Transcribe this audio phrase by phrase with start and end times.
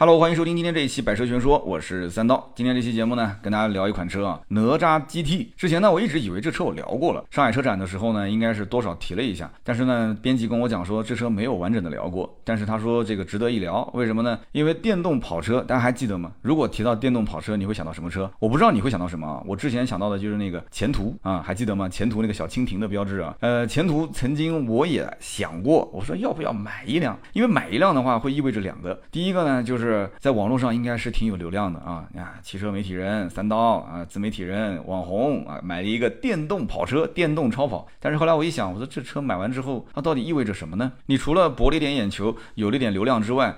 [0.00, 2.52] Hello，欢迎收听今天这一期《百车全说》，我是三刀。
[2.54, 5.48] 今天这期节目呢，跟大家聊一款车啊，哪吒 GT。
[5.56, 9.50] 之前呢，我一直以为这车我聊过了，上海车展的时候呢，应该是多少提了一下。
[9.64, 12.32] 但是呢，编辑跟我讲说，这车没有完整的聊过。
[12.44, 14.38] 但是他说这个值得一聊，为什么呢？
[14.52, 16.30] 因为电动跑车，大家还记得吗？
[16.42, 18.30] 如果提到电动跑车，你会想到什么车？
[18.38, 19.42] 我不知道你会想到什么啊。
[19.44, 21.88] 我之前想到的就是那个前途啊，还记得吗？
[21.88, 23.36] 前途那个小蜻蜓的标志啊。
[23.40, 27.18] 呃，前途曾经我也想过，我说要不要买一辆？
[27.32, 28.96] 因为买一辆的话，会意味着两个。
[29.10, 30.68] 第一个呢，就是是在网络上。
[30.68, 32.06] 应该是挺有流量的啊！
[32.12, 37.88] 你看，汽车媒体人三刀啊，自媒体人网红啊，买了一个电动跑车，电动超跑。
[37.98, 40.92] 但是后来我一想，我说这车买完之后，它到底意味着什么呢？
[41.06, 43.56] 你除了博了一点眼球，有了点流量之外，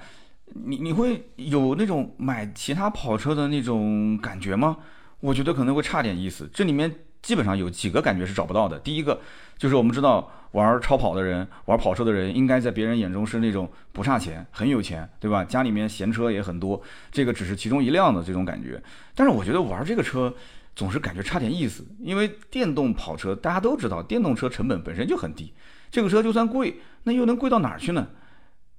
[0.54, 4.76] 你你会有那种买其他跑车的那种感觉吗？
[5.18, 6.48] 我觉得可能会差点意思。
[6.54, 6.90] 这里面
[7.20, 8.78] 基本上有几个感觉是找不到的。
[8.78, 9.20] 第一个
[9.60, 10.28] 就是我们知道。
[10.52, 15.44] 玩超跑的人，玩跑车的人，应该在别人眼中是那种不差钱、很有钱，对吧？
[15.44, 16.82] 家里面闲车也很多，
[17.12, 18.82] 这个只是其中一辆的这种感觉。
[19.14, 20.34] 但是我觉得玩这个车
[20.74, 25.54] 总是感觉差点意思，因为电动跑车大家都知道，电动车成本本身就很低，
[25.88, 28.08] 这个车就算贵，那又能贵到哪儿去呢？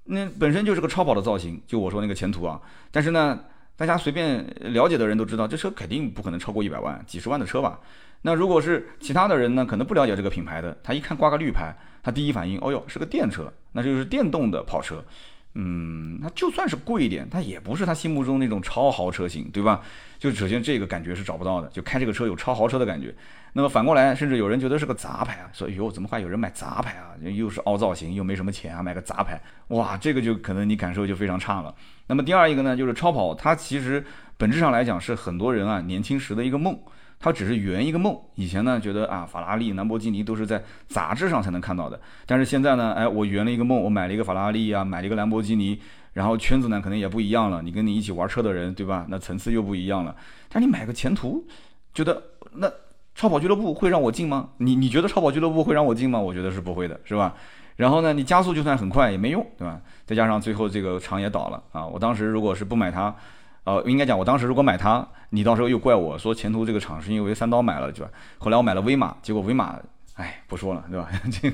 [0.04, 2.60] 那本身就是个超跑的造型，就我说那个前途啊。
[2.92, 3.40] 但是呢，
[3.82, 7.80] 大家随便了解的人都知道，这车肯定不可能超过一百万，几十万的车吧。
[8.22, 15.04] 那如果是其他的人呢，可能不了解这个品牌的，他一看挂个绿牌，他第一反应，哦哟，是个电车，那就是电动的跑车。
[15.54, 19.82] 嗯，那就算是贵一点，它也不是他心目中那种超豪车型，对吧？
[20.18, 23.14] 就首先这个感觉是找不到的，就开这个车有超豪车的感觉。
[23.54, 27.12] 那么反过来，甚至有人觉得是个杂牌啊，说哟，怎么还有人买杂牌啊？
[27.22, 31.76] 又是凹造型，又没什么钱啊，买个杂牌，哇，这个就可能你感受就非常差了。
[32.08, 34.02] 那么第二一个呢，就是超跑，它其实
[34.38, 36.80] 本质上来讲是很多人啊年轻时的一个梦。
[37.22, 38.18] 他只是圆一个梦。
[38.34, 41.98] 以前呢，觉得啊，法拉利、兰博基尼都是在杂志上才能看到的。
[42.26, 45.80] 但是现在呢，哎，我圆了一个梦，我买了一个法拉利啊，买了一个兰博基尼，
[46.14, 47.62] 然后圈子呢可能也不一样了。
[47.62, 49.06] 你跟你一起玩车的人，对吧？
[49.08, 50.16] 那层次又不一样了。
[50.50, 51.46] 但你买个前途，
[51.94, 52.22] 觉得
[52.56, 52.68] 那
[53.14, 54.50] 超跑俱乐部会让我进吗？
[54.58, 56.20] 你你觉得超跑俱乐部会让我进吗？
[56.20, 57.36] 我觉得是不会的，是吧？
[57.76, 59.80] 然后呢，你加速就算很快也没用，对吧？
[60.06, 61.86] 再加上最后这个厂也倒了啊。
[61.86, 63.16] 我当时如果是不买它。
[63.64, 68.12] 呃，应该讲，我当时如果买它，你到时候又怪我说前途这个厂是因为三刀买了，对吧？
[68.40, 69.80] 后来我买了威马，结果威马，
[70.16, 71.10] 哎，不说了，对吧？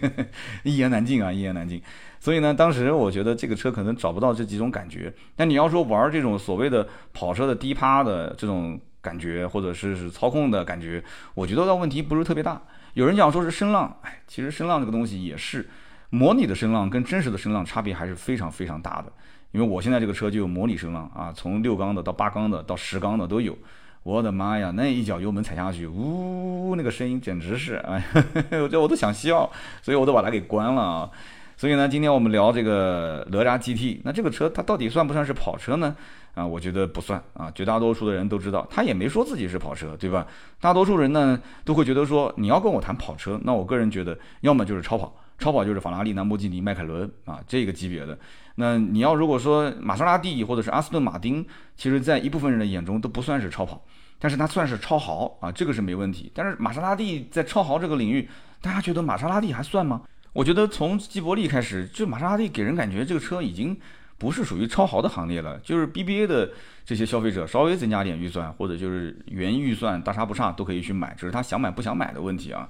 [0.64, 1.82] 一言难尽啊，一言难尽。
[2.20, 5.14] 所以呢，当时我觉得这个车可能找不到这几种感觉。
[5.36, 11.04] 那你要说玩这种所谓的跑车的低趴的这种感觉，或者是是操控的感觉，
[11.34, 12.62] 我觉得倒问题不是特别大。
[12.94, 15.70] 有人讲说是声浪，哎，其实声浪这个东西也是，
[16.10, 19.12] 模拟的声浪跟真实的声浪差别还是非常非常大的。
[19.58, 23.58] 因为我现在这个车就有模拟声浪啊，从六缸的到八缸的到十缸的都有。
[24.04, 28.04] 我的妈呀，那一脚油门踩下去，呜，那个声音简直是，哎，
[28.52, 29.50] 我 这我都想笑，
[29.82, 31.10] 所以我都把它给关了啊。
[31.58, 35.96] 所以呢，今天我们聊这个哪吒 GT，那这个车它到底算不算是跑车呢？
[36.36, 37.52] 啊，我觉得不算啊。
[37.56, 40.28] 绝大多数的人都知道，他也没说自己是跑车，对吧？
[40.62, 45.12] 大多数人呢都会觉得说，你要跟我谈跑车，那我个人觉得，要么就是超跑。
[45.40, 48.18] 超跑就是法拉利、兰博基尼、迈凯伦啊，这个级别的。
[48.60, 51.46] 那你要如果说玛莎拉蒂或者是阿斯顿马丁，
[51.76, 53.86] 其实在一部分人的眼中都不算是超跑，
[54.18, 56.32] 但是它算是超豪啊，这个是没问题。
[56.34, 58.28] 但是玛莎拉蒂在超豪这个领域，
[58.60, 60.02] 大家觉得玛莎拉蒂还算吗？
[60.34, 63.78] 我觉得从吉伯利开始，就玛莎拉蒂给人感觉这个车已经
[64.18, 66.52] 不是属于超豪的行列了，就是 BBA 的
[66.84, 72.68] 这些消费者稍微增加点预算，或者就是原预算大差不差都可以去买，只是他想买不想买的问题啊。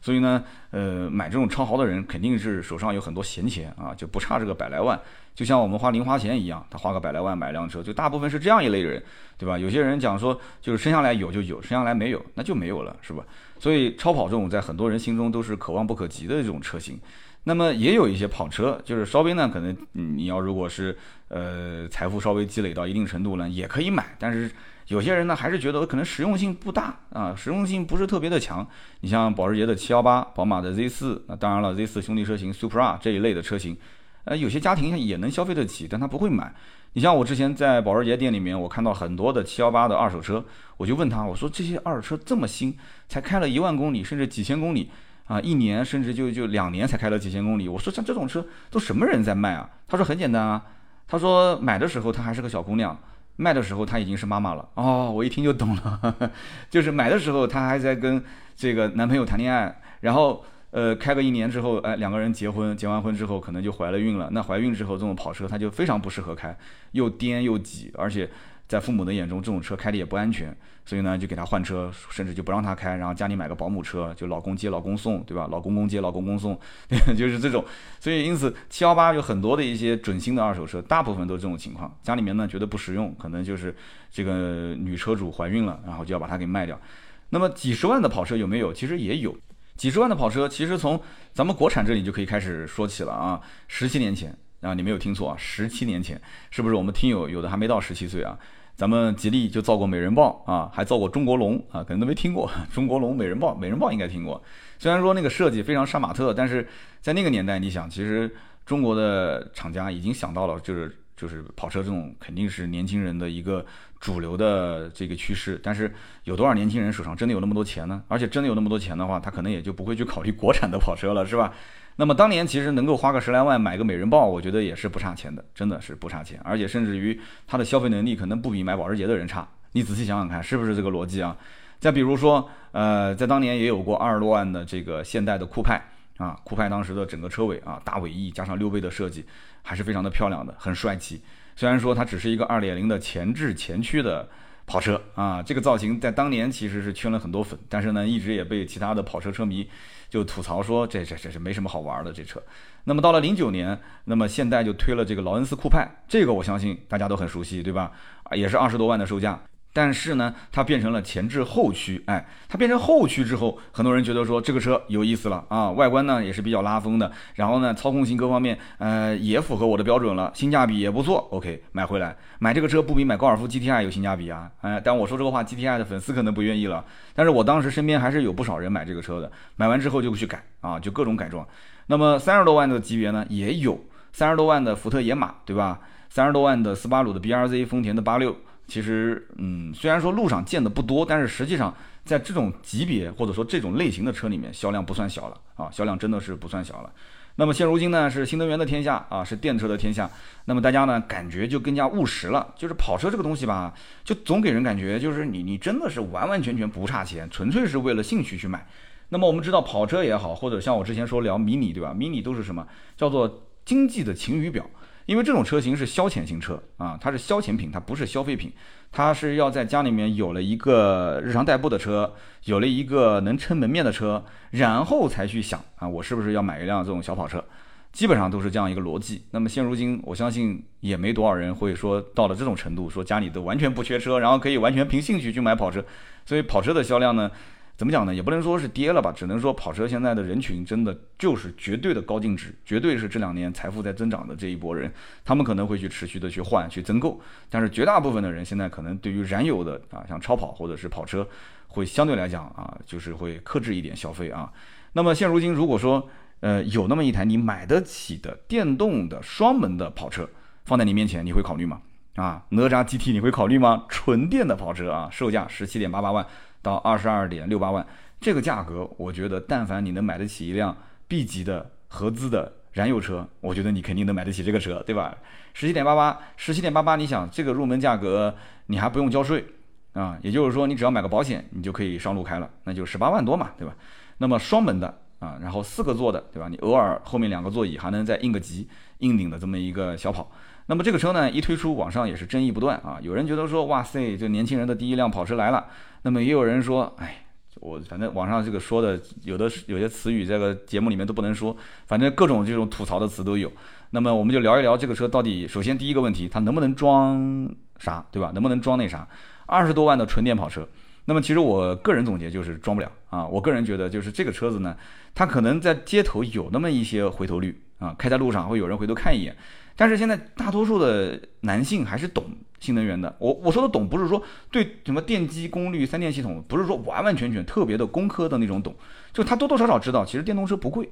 [0.00, 4.98] 所以呢，呃，买这种超豪的人肯定是手上有很多闲钱啊，就不差这个百来万。
[5.34, 9.02] 就像我们花零花钱一样，他花个百来万买辆车，就大部分是这样一类人，
[9.36, 9.56] 对吧？
[9.56, 13.24] 有些人讲说，就是生下来有就有，生下来没有那就没有了，是吧？
[13.58, 16.98] 所以超跑这种在很多人心中都是可望不可及的这种车型。
[17.44, 20.96] 那么也有一些跑车，就是稍微呢，可能你要如果是
[21.28, 24.50] 呃财富稍微积累到一定程度呢，也可以买，但是。
[24.88, 28.66] 有些人呢还是觉得可能实用性不大啊，实用性不是特别的强。
[29.00, 33.76] 你像保时捷的718、宝马的 Z4，那当然了，Z4 兄弟车型 Supra 这一类的车型，
[34.24, 36.54] 呃，有些家庭也能消费得起，但他不会买。
[36.94, 40.42] 你像我之前在保时捷店里面，我看到很多的718的二手车，
[40.78, 42.74] 我就问他，我说这些二手车这么新，
[43.08, 44.90] 才开了一万公里，甚至几千公里
[45.26, 47.68] 啊，一年甚至就就两年才开了几千公里。
[47.68, 49.68] 我说像这种车都什么人在卖啊？
[49.86, 50.64] 他说很简单啊，
[51.06, 52.98] 他说买的时候她还是个小姑娘。
[53.38, 56.32] 卖的时候她已经是妈妈了哦，我一听就懂了，
[56.68, 58.22] 就是买的时候她还在跟
[58.56, 64.28] 这个男朋友谈恋爱，然后呃开个一年之后，哎两个人结婚，结完婚之后可能就怀了孕了。
[64.32, 66.56] 那怀孕之后这种跑车她就非常不适合开，
[66.92, 68.28] 又颠又挤，而且
[68.66, 70.54] 在父母的眼中，这种车开的也不安全，
[70.88, 75.46] 所以呢，就给他换车，甚至就不让他开，然后家里买个保姆车，就老公接老公送，对吧？
[75.50, 76.58] 老公公接老公公送，
[77.14, 77.62] 就是这种。
[78.00, 81.94] 所以因此，七幺八有很多的一些准新的二手车，大部分都是这种情况。
[82.02, 83.76] 家里面呢觉得不实用，可能就是
[84.10, 86.80] 这个女车主怀孕了，然后就要把它给卖掉。
[87.28, 88.72] 那么几十万的跑车有没有？
[88.72, 89.36] 其实也有。
[89.76, 90.98] 几十万的跑车，其实从
[91.34, 93.38] 咱们国产这里就可以开始说起了啊。
[93.66, 96.18] 十七年前啊，你没有听错啊，十七年前
[96.50, 98.38] 是不是我们听友有的还没到十七岁啊？
[98.78, 103.52] 咱们吉利就造过美人豹啊，还造过中国龙啊，可能都没听过 中国龙、美人豹。
[103.52, 104.40] 美人豹应该听过，
[104.78, 106.64] 虽然说那个设计非常杀马特，但是
[107.00, 108.32] 在那个年代，你想，其实
[108.64, 113.66] 中国的厂家已经想到了，就是就是跑车这种肯定是年轻人的一个。
[114.00, 115.92] 主流的这个趋势，但是
[116.22, 118.00] 有多少年轻人手上真的有那么多钱呢？
[118.06, 121.52] 而且真的有那么多钱的话，他可能也就不会去考虑国产的跑车了，是吧？
[122.00, 129.46] 那么当年其实能够花个十来万买个美人豹，我觉得也是不差钱的，真的是不差钱，而且甚至于他的消费能力可能不比买保时捷的人差。
[129.72, 131.36] 你仔细想想看，是不是这个逻辑啊？
[131.80, 135.82] 再比如说，呃，在当年也有过二十多万的这个现代的酷派
[136.18, 139.24] 啊，酷派当时的整个车尾啊，大尾翼加上溜背的设计，
[139.62, 141.20] 还是非常的漂亮的，很帅气。
[141.56, 144.28] 虽然说它只是一个二点零的前置前驱的
[144.68, 149.66] 跑车啊，这个造型在当年其实是圈了很多粉，但是呢，一直也被其他的跑车车迷
[150.10, 152.40] 就吐槽说这这这是没什么好玩的这车。
[152.84, 157.90] 那么到了零九年，那么现代就推了这个劳恩斯酷派，这个我相信大家都很熟悉，对吧？
[158.24, 159.40] 啊，也是二十多万的售价。
[159.78, 176.84] 但是呢，它变成了前置后驱，哎，它变成后驱之后，很多人觉得说这个车有意思了啊，外观呢也是比较拉风的，然后呢操控性各方面，呃也符合我的标准了，性价比也不错，OK，买回来，买这个车不比买高尔夫 GTI 有性价比啊，哎，但我说这个话，GTI 的粉丝可能不愿意了，
[177.14, 181.46] 但是我当时身边还是有不少人买这个车的，买完之后就去改啊，就各种改装，
[181.86, 183.80] 那么三十多万的级别呢也有，
[184.10, 185.78] 三十多万的福特野马，对吧？
[186.10, 188.34] 三十多万的斯巴鲁的 BRZ，丰田的八六。
[188.68, 191.74] 其实，嗯，虽然说路上见的不多，但是实际上
[192.04, 196.92] 在这种级别或者说这种类型的车里面，销量不算小了啊，销量真的是不算小了。
[197.36, 200.10] 那么现如今呢，是新能源的天下啊，是电车的天下。
[200.44, 202.52] 那么大家呢，感觉就更加务实了。
[202.56, 203.72] 就是跑车这个东西吧，
[204.04, 208.66] 就总给人感觉就是你你真的是完完全全不差钱，纯粹是为了兴趣去买。
[209.10, 211.94] 那么我们知道跑车也好，或者像我之前说聊迷你对吧？
[211.94, 212.66] 迷你都是什么
[212.96, 214.68] 叫做经济的晴雨表？
[215.08, 218.52] 因为这种车型是消遣型车啊，它是消遣品，它不是消费品，
[218.92, 222.12] 它是要在家里面有了一个日常代步的车，
[222.44, 227.42] 有了一个能撑门面的车，然后才去想啊，我是不是要买一辆这种小跑车，
[227.90, 229.24] 基本上都是这样一个逻辑。
[229.30, 235.82] 那么现如今，我相信也没多少人会说到了这种程度，说家里都完全不缺车，然后可以完全凭兴趣去买跑车，
[236.26, 237.30] 所以跑车的销量呢？
[237.78, 238.12] 怎么讲呢？
[238.12, 244.92] 也不能说是跌了吧，只能说跑车现在的人群真的就是绝对的高净值，绝对是这两年财富在增长的这一波人，
[245.24, 251.24] 他们可能会去持续的去换去增购，但是绝大部分的人现在可能对于燃油的啊，像超跑或者是跑车，
[251.68, 254.52] 会相对来讲啊，就是会克制一点消费啊。
[254.94, 260.28] 那么现如今如果说呃有那么一台你买得起的电动的双门的跑车
[260.64, 261.80] 放在你面前，你会考虑吗？
[262.16, 263.84] 啊，哪吒 GT 你会考虑吗？
[263.88, 266.26] 纯电的跑车啊，售价十七点八八万。
[266.62, 267.86] 到二十二点六八万
[268.20, 275.16] 这个价格，我觉得但凡你能买得起一辆 B 级的合资的燃油车，我觉得你肯定能买得起这个车，对吧？
[275.54, 278.34] 十七点八八，十七点八八，你想这个入门价格，
[278.66, 279.44] 你还不用交税
[279.92, 283.74] 啊，也就是说你只要买个保险，你就可以上路开了，那就十八万多嘛，对吧？
[284.18, 286.48] 那么双门的啊，然后四个座的，对吧？
[286.48, 288.68] 你偶尔后面两个座椅还能再应个急，
[288.98, 290.30] 硬顶的这么一个小跑。
[290.66, 292.98] 那么这个车呢，一推出，网上也是争议不断啊。
[293.00, 295.66] 有人觉得说，哇塞，这年轻人的第一辆跑车来了。
[296.02, 297.24] 那么也有人说，哎，
[297.56, 301.56] 我反正网上这个说的，有的有些词语，这个节目里面都不能说。
[301.86, 303.50] 反正各种这种吐槽的词都有。
[303.90, 308.30] 那么我们就聊一聊这个车到底，首先第一个问题，它能不能装啥，对吧？
[308.34, 309.08] 能不能装那啥？
[309.46, 310.68] 二十多万的纯电跑车。
[311.06, 313.26] 那么其实我个人总结就是装不了啊。
[313.26, 314.76] 我个人觉得就是这个车子呢，
[315.14, 319.36] 它可能在街头有那么一些回头率啊，开在路上会有人回头看一眼。
[319.76, 322.24] 但是现在大多数的男性还是懂
[322.58, 323.14] 新能源的。
[323.20, 324.20] 我我说的懂，不是说
[324.50, 328.74] 对什么电机、功率、三电系统，不是说完完全全特别的工科的那种懂，
[329.12, 330.90] 就他多多少少知道，其实电动车不贵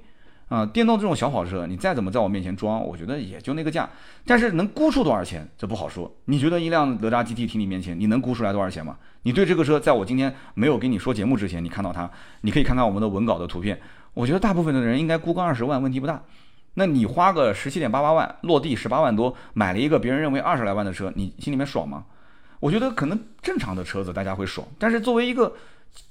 [0.48, 0.64] 啊。
[0.64, 3.90] 电动这种小跑车，你再怎么在我面前装，我觉得也就那个价。
[4.24, 6.14] 但是能估出多少钱，这不好说。
[6.26, 8.96] 你觉得一辆哪吒 GT 停你面前，你能估出来多少钱吗？
[9.24, 12.08] 你对这个车，在我今天没有跟你说节目之前，你看到它，
[12.42, 13.80] 你可以看看我们的文稿的图片。
[14.14, 16.22] 我觉得大部分的人应该估个二十万，问题不大。
[16.78, 22.04] 那你花个十七点八八万落地十八万多买了一个别人认为二十来万的车，你心里面爽吗？
[22.60, 25.54] 我觉得可能正常的车子大家会爽，但是作为一个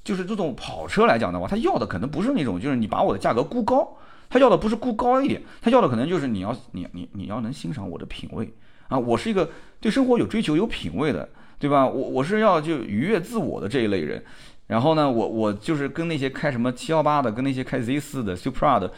[0.03, 3.95] 就是这种跑车来讲的话，他要的可能不是那种就是你把我的价格估高，
[4.29, 8.51] 他要的不是估高一点，他要的可能就是你要你你你要能欣赏我的品味
[8.87, 11.29] 啊，我是一个对生活有追求、有品位的，
[11.59, 11.87] 对吧？
[11.87, 14.23] 我我是要就愉悦自我的这一类人。
[14.67, 18.91] 然后呢，我我就是跟那些开什么七幺八的，跟那些开 Z 四的、Supra 的，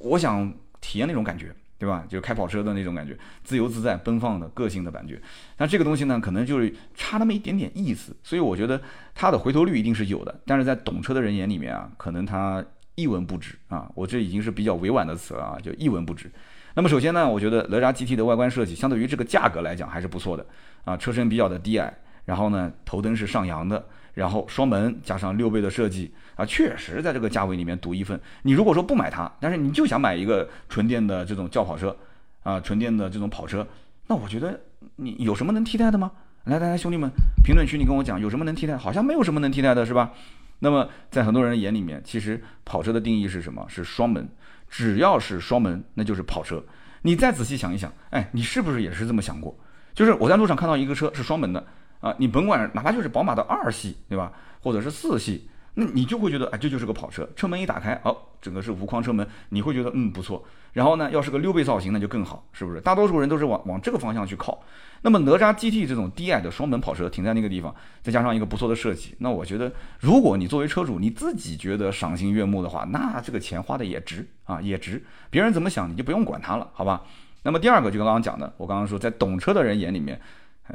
[0.00, 0.52] 我想
[0.88, 2.02] 体验那种感觉，对吧？
[2.08, 3.14] 就开跑车的那种感觉，
[3.44, 5.20] 自由自在、奔放的个性的感觉。
[5.58, 8.16] 那这个东西呢，可能就是差那么一点点意思。
[8.22, 8.80] 所以我觉得
[9.14, 12.64] 它的回头率一定是有的，但是在懂车的人眼里面啊，可能它
[12.94, 13.86] 一文不值啊。
[13.94, 16.32] 我这已经是比较委婉的词了啊，就一文不值。
[16.72, 20.46] 那么首先呢，我觉得哪吒 GT 的外观设计相对于这个价格来讲还是不错的
[20.84, 21.92] 啊，车身比较的低矮，
[22.24, 23.84] 然后呢，头灯是上扬的。
[24.14, 28.20] 然后双门加上六倍的设计啊，确实在这个价位里面独一份。
[28.42, 31.96] 你如果说不买它，但是你就想买一个纯电的这种轿跑车
[32.42, 33.66] 啊，纯电的这种跑车，
[34.06, 34.60] 那我觉得
[34.96, 36.10] 你有什么能替代的吗？
[36.44, 37.10] 来来来，兄弟们，
[37.44, 38.76] 评论区你跟我讲有什么能替代？
[38.76, 40.12] 好像没有什么能替代的，是吧？
[40.60, 43.64] 那么在很多人眼里面，其实跑车的定义是什么？
[43.68, 44.26] 是双门，
[44.68, 46.64] 只要是双门，那就是跑车。
[47.02, 49.56] 你再仔细想一想，哎，你是不是也是这么想过？
[49.94, 51.64] 就是我在路上看到一个车是双门的。
[52.00, 54.32] 啊，你甭管哪怕就是宝马的二系，对吧？
[54.60, 57.28] 或者是四系，那你就会觉得，哎，这就是个跑车。
[57.36, 60.44] 车门一打开，哦，整个是无框车门，你会觉得，嗯，不错。
[60.72, 62.80] 然后呢，要是个溜背造型，那就更好，是不是？
[62.80, 64.60] 大多数人都是往往这个方向去靠。
[65.02, 75.02] 那么哪吒 GT 这种低矮的双门跑车停在那个地方，再加上一个不错的设计，那我觉得，如果你作为车主你自己觉得赏心悦目的话，那这个钱花的也值啊，也值。
[75.30, 77.02] 别人怎么想，你就不用管他了，好吧？
[77.44, 80.20] 那么第二个就刚刚讲的，我刚刚说，在懂车的人眼里面。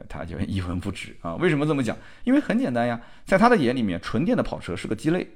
[0.08, 1.36] 他就一文不值啊？
[1.36, 1.96] 为什么这么讲？
[2.24, 5.28] 因为很简单呀，在他的眼里面，纯电的跑车是个鸡肋。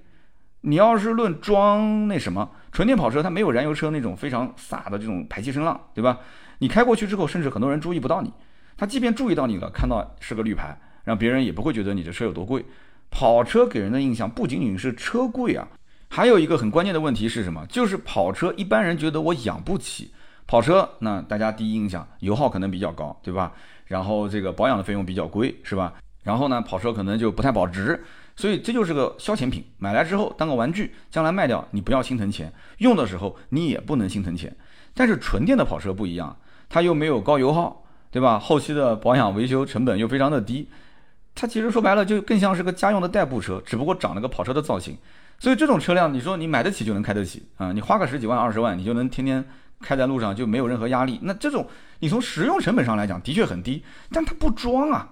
[0.61, 6.19] 你要是论装那什么，纯电跑车它没有燃油车那种非常飒的这种排气声浪，对吧？
[6.57, 8.33] 你开过去之后，甚至很多人注意不到你。
[8.75, 12.65] 他即便注意到你了，看到是个绿牌，让别人也不会觉得你的车有多贵。
[13.09, 15.67] 跑车给人的印象不仅仅是车贵啊，
[16.09, 17.65] 还有一个很关键的问题是什么？
[17.67, 20.11] 就是跑车一般人觉得我养不起
[20.47, 23.53] 跑车，那大家第一印象油耗可能比较高，对吧？
[23.87, 25.93] 然后这个保养的费用比较贵，是吧？
[26.23, 28.03] 然后呢，跑车可能就不太保值，
[28.35, 34.53] 所以这就是个消遣品，买来之后当个玩具，将来卖掉你不要心疼钱，用的时候你也不能心疼钱。
[34.93, 36.35] 但是纯电的跑车不一样，
[36.67, 38.37] 它又没有高油耗，对吧？
[38.37, 40.67] 后期的保养维修成本又非常的低，
[41.33, 44.97] 它其实说白了就更像是个家用的代步车，只不过长了个跑车的造型。
[45.39, 47.71] 所以这种车辆，你说你买得起就能开得起啊？
[47.71, 49.45] 你花个十几万、二十万，你就能天天。
[49.79, 51.67] 开在路上就没有任何压力，那这种
[51.99, 55.09] 你从实用成本上来讲的确很低，但它不装啊，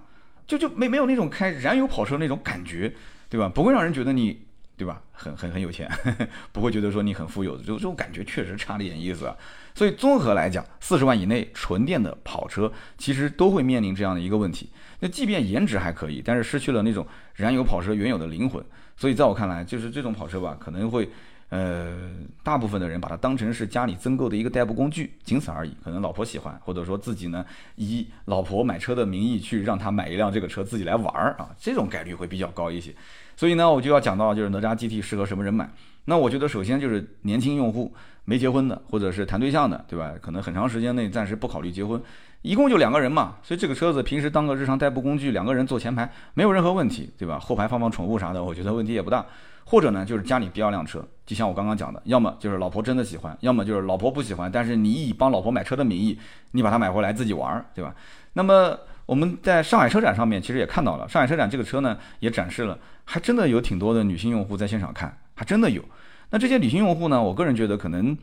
[0.47, 2.93] 就就没没有那种开燃油跑车那种感觉，
[3.29, 3.47] 对吧？
[3.47, 4.41] 不会让人觉得你
[4.75, 5.01] 对吧？
[5.11, 5.89] 很很很有钱，
[6.51, 9.35] 不会觉得说你很富有，就这种感觉确实差了点意思啊。
[9.73, 14.69] 所以综合来讲，四十万以内纯电的跑车其实都会面临这样的一个问题。
[14.99, 17.05] 那即便颜值还可以，但是失去了那种
[17.35, 18.63] 燃油跑车原有的灵魂。
[18.97, 21.07] 所以在我看来，就是这种跑车吧，可能会。
[21.49, 22.09] 呃，
[22.45, 25.75] 大部分的人把它当成是家里增购的一个代步工具，仅此而已。
[25.83, 27.43] 可能老婆喜欢，或者说自己呢
[27.75, 32.93] 以老婆买车的名义去让他买一辆这个车自己来玩儿啊，这种概率会比较高一些。
[33.35, 35.67] 所以呢，我就要讲到就是哪吒 GT 适合什么人买。
[36.05, 37.91] 那我觉得首先就是年轻用户，
[38.25, 40.13] 没结婚的，或者是谈对象的，对吧？
[40.21, 41.99] 可能很长时间内暂时不考虑结婚，
[42.43, 47.39] 一共就两个人嘛，所以这个车子平时当个日常代步工具，两个人坐前排没有任何问题，对吧？
[47.39, 49.25] 后排放放宠物啥的，我觉得问题也不大。
[49.65, 56.17] 或者呢，就是家里第二辆车，就像我刚刚讲的，要么就是老婆真的喜欢，要么就是老婆不喜欢，但是你以帮老婆买车的名义，
[56.51, 57.93] 你把它买回来自己玩，对吧？
[58.33, 65.83] 那么我们在上海车展上面其实也看到了，上海车展这个车呢也展示了，还真的有挺多的女性用户在现场看，还真的有。
[66.29, 68.17] 那这些女性用户呢，我个人觉得可能。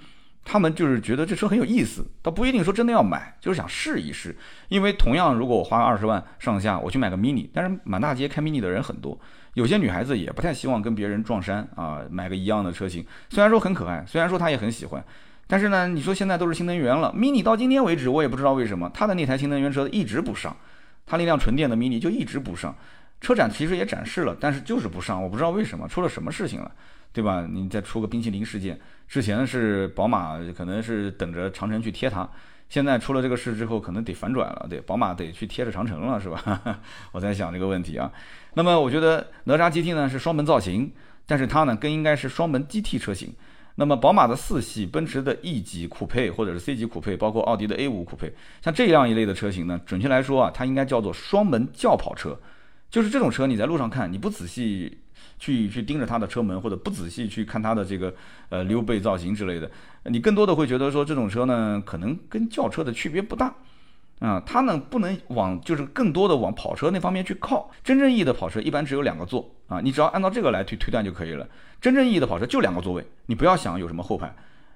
[0.44, 4.36] 他们就是觉得这车很有意思，倒不一定说真的要买，就是想试一试。
[4.70, 9.16] 因为同样，如果我花二十万上下，我去买个 mini，但是满大街开 mini 的人很多，
[9.54, 13.04] 有些女孩子也不太希望跟别人撞衫啊，买个一样的车型。
[13.30, 15.04] 虽然说很可爱，虽然说她也很喜欢，
[15.46, 20.56] 但是呢，你说现在都是新能源了，mini 到今天为止，我也不知道为什么它的那台新能源车一直不上，
[21.06, 22.74] 它那辆纯电的 mini 就一直不上。
[23.20, 26.72] 车展其实也展示了，但是就是不上，我不知道为什么，出了什么事情了。
[27.14, 27.46] 对吧？
[27.46, 32.26] 你再出个冰淇淋事件，之前是宝马可能是等着长城去贴它，
[32.72, 36.80] 现在出了这个事之后，可能得反转了，对，宝马得去贴着长城了，是吧？
[37.12, 38.10] 我在想这个问题啊。
[38.54, 40.90] 那么我觉得哪吒 GT 呢是双门造型，
[41.26, 43.30] 但是它呢更应该是双门 GT 车型。
[43.74, 52.40] 那么宝马的四系、奔驰的 E 级酷配或者是 C 级酷配，包括奥迪的 A 五酷配，像这样一类的车型呢，准确来说啊，它应该叫做双门轿跑车，
[52.90, 54.96] 就是这种车你在路上看，你不仔细。
[55.42, 58.14] 去去盯着它的车门，或者不仔细去看它的这个
[58.48, 59.68] 呃溜背造型之类的，
[60.04, 63.52] 你更多的会觉得说这种车呢，可能跟轿车的区别不大，
[64.20, 67.68] 啊，它呢不能往就是更多的往跑车那方面去靠。
[67.82, 71.44] 真正意义的跑车一般只有两个座啊，你只要按照这个来推推断就可以了。
[71.80, 74.32] 真正意义的跑车就两个座位，你不要想有什么后排。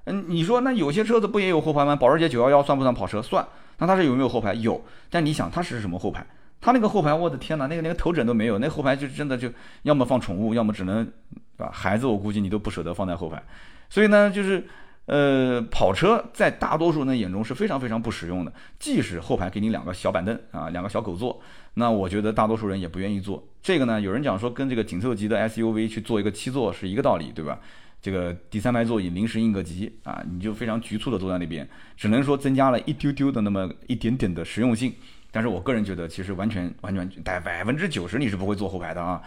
[0.07, 1.95] 嗯，你说那有些车子不也有后排吗？
[1.95, 3.23] 保时捷911算不算跑车？
[3.23, 3.47] 算。
[3.79, 4.53] 那它是有没有后排？
[4.55, 6.27] 有，但你想它是什么后排？
[6.61, 9.51] 它那个后排，我的天哪，那个连个头枕都没有，那后排就真的就
[9.83, 11.71] 要么放宠物，要么只能，对吧？
[11.73, 13.43] 孩子我估计你都不舍得放在后排，
[13.89, 14.67] 所以呢，就是。
[15.07, 18.53] 呃，跑车在大多数人的眼中是非常非常不实用的。
[18.77, 21.41] 即使后排给你两个小板凳啊，两个小狗座，
[21.75, 23.47] 那我觉得大多数人也不愿意坐。
[23.63, 27.61] 这个呢，有人讲说跟这个紧凑级的 SUV 去做一个七座是一个道理，对吧？
[28.01, 34.93] 这个第三排座椅临时应个急啊，你就非常局促的坐在那边，只能说增加了一丢丢的那么一点点的实用性。
[35.31, 39.21] 但是我个人觉得，其实完全完全百百分之九十你是不会坐后排的啊。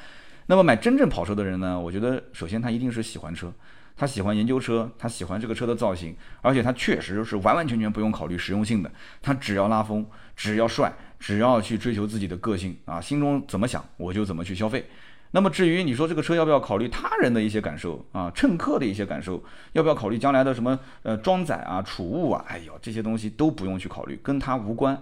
[0.47, 3.53] 那么买真正跑车的人呢，我觉得首先他一定是喜欢车。
[3.95, 8.89] 他喜欢研究车，他喜欢这个车的造型，而且他确实是完完全全不用考虑实用性的，
[9.21, 10.05] 他只要拉风，
[10.37, 14.85] 只要帅，只要去追求自己的个性啊，心中怎么想我就怎么去消费。
[15.31, 19.43] 那么至于你说这个车要不要考虑他人的一些感受啊，乘客的一些感受，
[19.73, 25.01] 要不要考虑将来的什么呃装载啊、储物啊，哎呦这些东西都不用去考虑，跟他无关。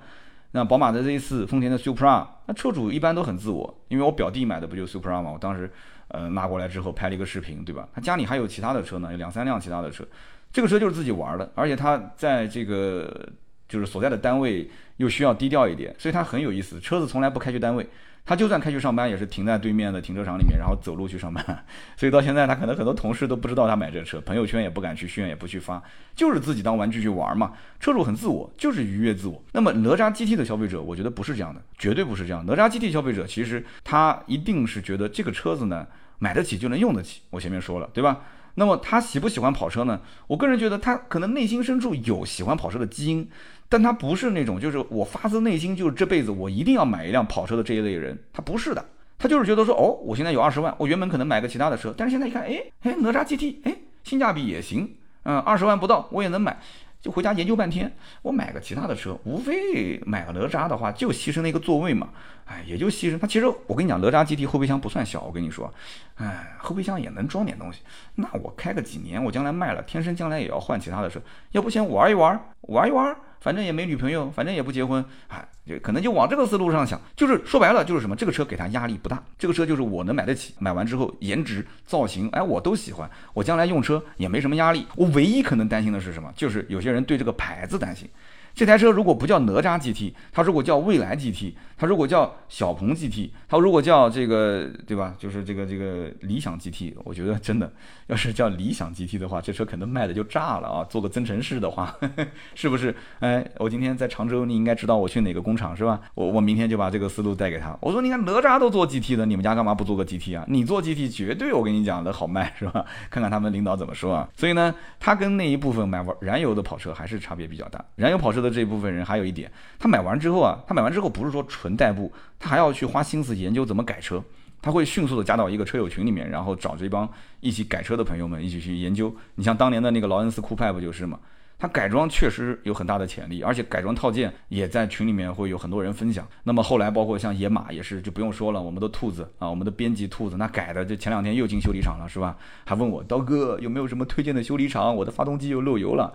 [0.52, 5.32] 那宝马的这一次，丰田的 Supra，那车主一般都很自我，因为我表弟买的不就 Supra 吗？
[5.32, 5.70] 我当时。
[6.10, 7.86] 呃，拿过来之后拍了一个视频，对吧？
[7.94, 10.08] 他家里还有其他的车呢，有两三辆其他的车。
[10.54, 13.28] 这个车就是自己玩的，而且他在这个
[13.68, 16.80] 就是所在的单位又需要低调一点，所以他很有意思。
[16.80, 17.86] 车子从来不开去单位，
[18.28, 21.44] 他就算开去上班，也是停在对面的停车场里面，然后走路去上班。
[21.96, 25.82] 所以到现在，他可能很多同事都不知道他买这车，朋友圈也不敢去炫，也不去发，
[26.14, 27.54] 就是自己当玩具去玩嘛。
[27.80, 29.42] 车主很自我，就是愉悦自我。
[29.54, 32.46] 那么哪吒 GT 的消费者，我觉得不是这样的，绝对不是这样。
[32.46, 35.88] 哪吒 GT 消费者其实他一定是觉得这个车子呢。
[36.20, 38.22] 买得起就能用得起，我前面说了，对吧？
[38.60, 40.02] 那么他喜不喜欢跑车呢？
[40.26, 43.30] 我个人觉得他可能内心深处有喜欢跑车的基因，
[43.70, 48.84] 但他不是那种就是我发自内心就是这辈子我一定要买一辆跑车的这一类人，他不是的，
[49.20, 56.60] 他就是觉得说哦，我现在有二十万，我原本可能买个其他的车，但是现在一看，哎哎，哪吒 GT，哎，性价比也行，嗯，二十万不到我也能买。
[57.08, 57.90] 就回家研究半天，
[58.22, 62.10] 我买个其他的车，无非买个哪吒的话，就牺牲了一个座位嘛，
[62.44, 63.18] 哎，也就牺牲。
[63.18, 65.74] 它其实我跟你讲，哪吒 GT 后备箱不算小，我跟你说，
[66.16, 67.80] 哎，后备箱也能装点东西。
[68.16, 71.18] 那我开个几年，我将来卖了，天生将来也要换其他的车，
[71.52, 73.16] 要不先玩一玩，玩一玩。
[73.40, 84.86] 反正也没女朋友，反正也不结婚，哎，就可能就往这个思路上想，就是说白了就是什么，这个车给他压力不大，这个车就是我能买得起，买完之后颜值、造型，哎，我都喜欢，我将来用车也没什么压力。
[84.96, 86.32] 我唯一可能担心的是什么？
[86.36, 88.10] 就是有些人对这个牌子担心。
[88.58, 95.14] 这台车如果不叫哪吒 GT，它如果叫蔚来 GT，它如果叫小鹏 GT，它如果叫这个，对吧？
[95.20, 97.72] 就是这个这个理想 GT，我觉得真的，
[98.08, 100.84] 要是叫理想 GT 的话，这车可能卖的就炸了啊！
[100.90, 101.96] 做个增程式的话，
[102.56, 102.96] 是不是？
[103.20, 106.02] 哎，我今天在常州，你应该知道我去哪个工厂是吧？
[106.16, 107.78] 我我明天就把这个思路带给他。
[107.80, 110.44] 我说，你看哪吒都做 GT 的，你们家干嘛不做个 GT 啊？
[110.48, 112.84] 你做 GT 绝对，我跟你讲的好卖是吧？
[113.12, 114.28] 看看他们领导怎么说啊。
[114.36, 117.86] 所以呢，他跟那一部分买玩燃油的跑车还是差别比较大。
[117.98, 118.47] 燃油跑车的。
[118.50, 124.24] 这部分人还有一点，他买完之后啊，他买完之后不是说纯代步，他还要去花心思研究怎么改车，
[124.62, 129.14] 他会迅速的加到一个车友群里面，然后找这帮一起改车的朋友们一起去研究。
[129.36, 131.20] 你像当年的那个劳恩斯酷派不就是吗？
[131.60, 136.28] 它改装确实有很大的潜力，而且改装套件也在群里面会有很多人分享。
[136.44, 142.38] 那么后来包括像野马也是，就不用说了，我们的兔子啊，我们的编辑兔子，那改的就前两天又进修理厂了，是吧？
[142.64, 144.96] 还问我刀哥有没有什么推荐的修理厂？
[144.96, 146.14] 我的发动机又漏油了，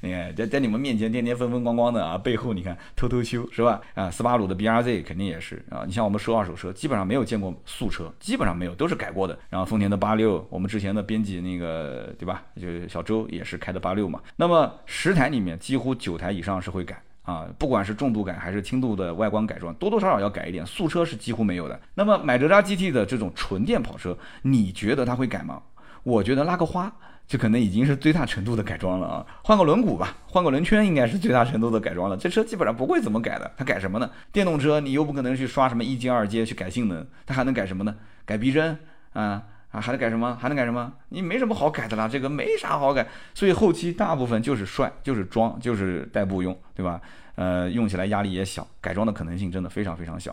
[0.00, 3.80] 你看在在你们面前天天风风光光的啊，背后你看偷偷修是吧？
[3.94, 5.84] 啊，斯巴鲁的 B R Z 肯定也是啊。
[5.86, 9.38] 你像我们收二手车，基本上没有见过素车，基本上没有，都是改过的。
[9.48, 12.42] 然后丰田的八六，我们之前的编辑那个对吧？
[12.60, 14.20] 就小周也是开的八六嘛。
[14.36, 20.66] 那么十台里面几乎九台以上是会改啊，不管是重度改还是轻度的外观改装，多多少少要改一点。
[20.66, 21.80] 素车是几乎没有的。
[21.94, 25.62] 那么买哪吒 GT 的这种纯电跑车，你觉得它会改吗？
[26.02, 26.92] 我觉得拉个花
[27.26, 32.16] 就可能已经是最大程度的改装了啊，换个轮毂吧，换个轮圈应该是最大程度的改装了。
[32.16, 34.10] 这车基本上不会怎么改的，它改什么呢？
[34.30, 37.94] 电动车你又不可能去刷什么一阶二阶去改性能，它还能改什么呢？
[38.26, 38.76] 改避震
[39.14, 39.44] 啊。
[39.74, 40.38] 啊，还能改什么？
[40.40, 40.92] 还能改什么？
[41.08, 47.00] 你没什么好改的啦，这个没啥好改，所以后期大部分就是帅，就是装，就是代步用，对吧？
[47.34, 50.32] 呃，用起来压力也小，改装的可能性真的非常非常小。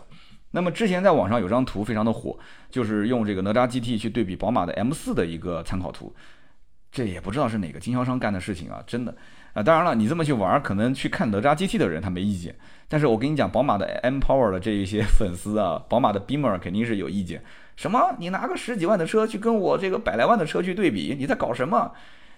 [0.52, 2.38] 那么之前在网上有张图非常的火，
[2.70, 6.14] 就是用这个哪吒 GT 去对比宝马的 M4 的一个参考图，
[6.92, 9.12] 这也不知道是哪个经销商干的事情啊，真的
[9.54, 9.62] 啊。
[9.64, 12.54] 当然了，你这么去玩，可能去看哪吒 GT 的人他没意见，
[12.86, 17.42] 但是我跟你讲，宝马的 M Power 的这一些 粉丝啊，宝马的 Beamer 肯定是有意见。
[17.76, 18.14] 什么？
[18.18, 21.92] 你拿个十几万的车去跟我这个百来万的车去对比，你在搞什么？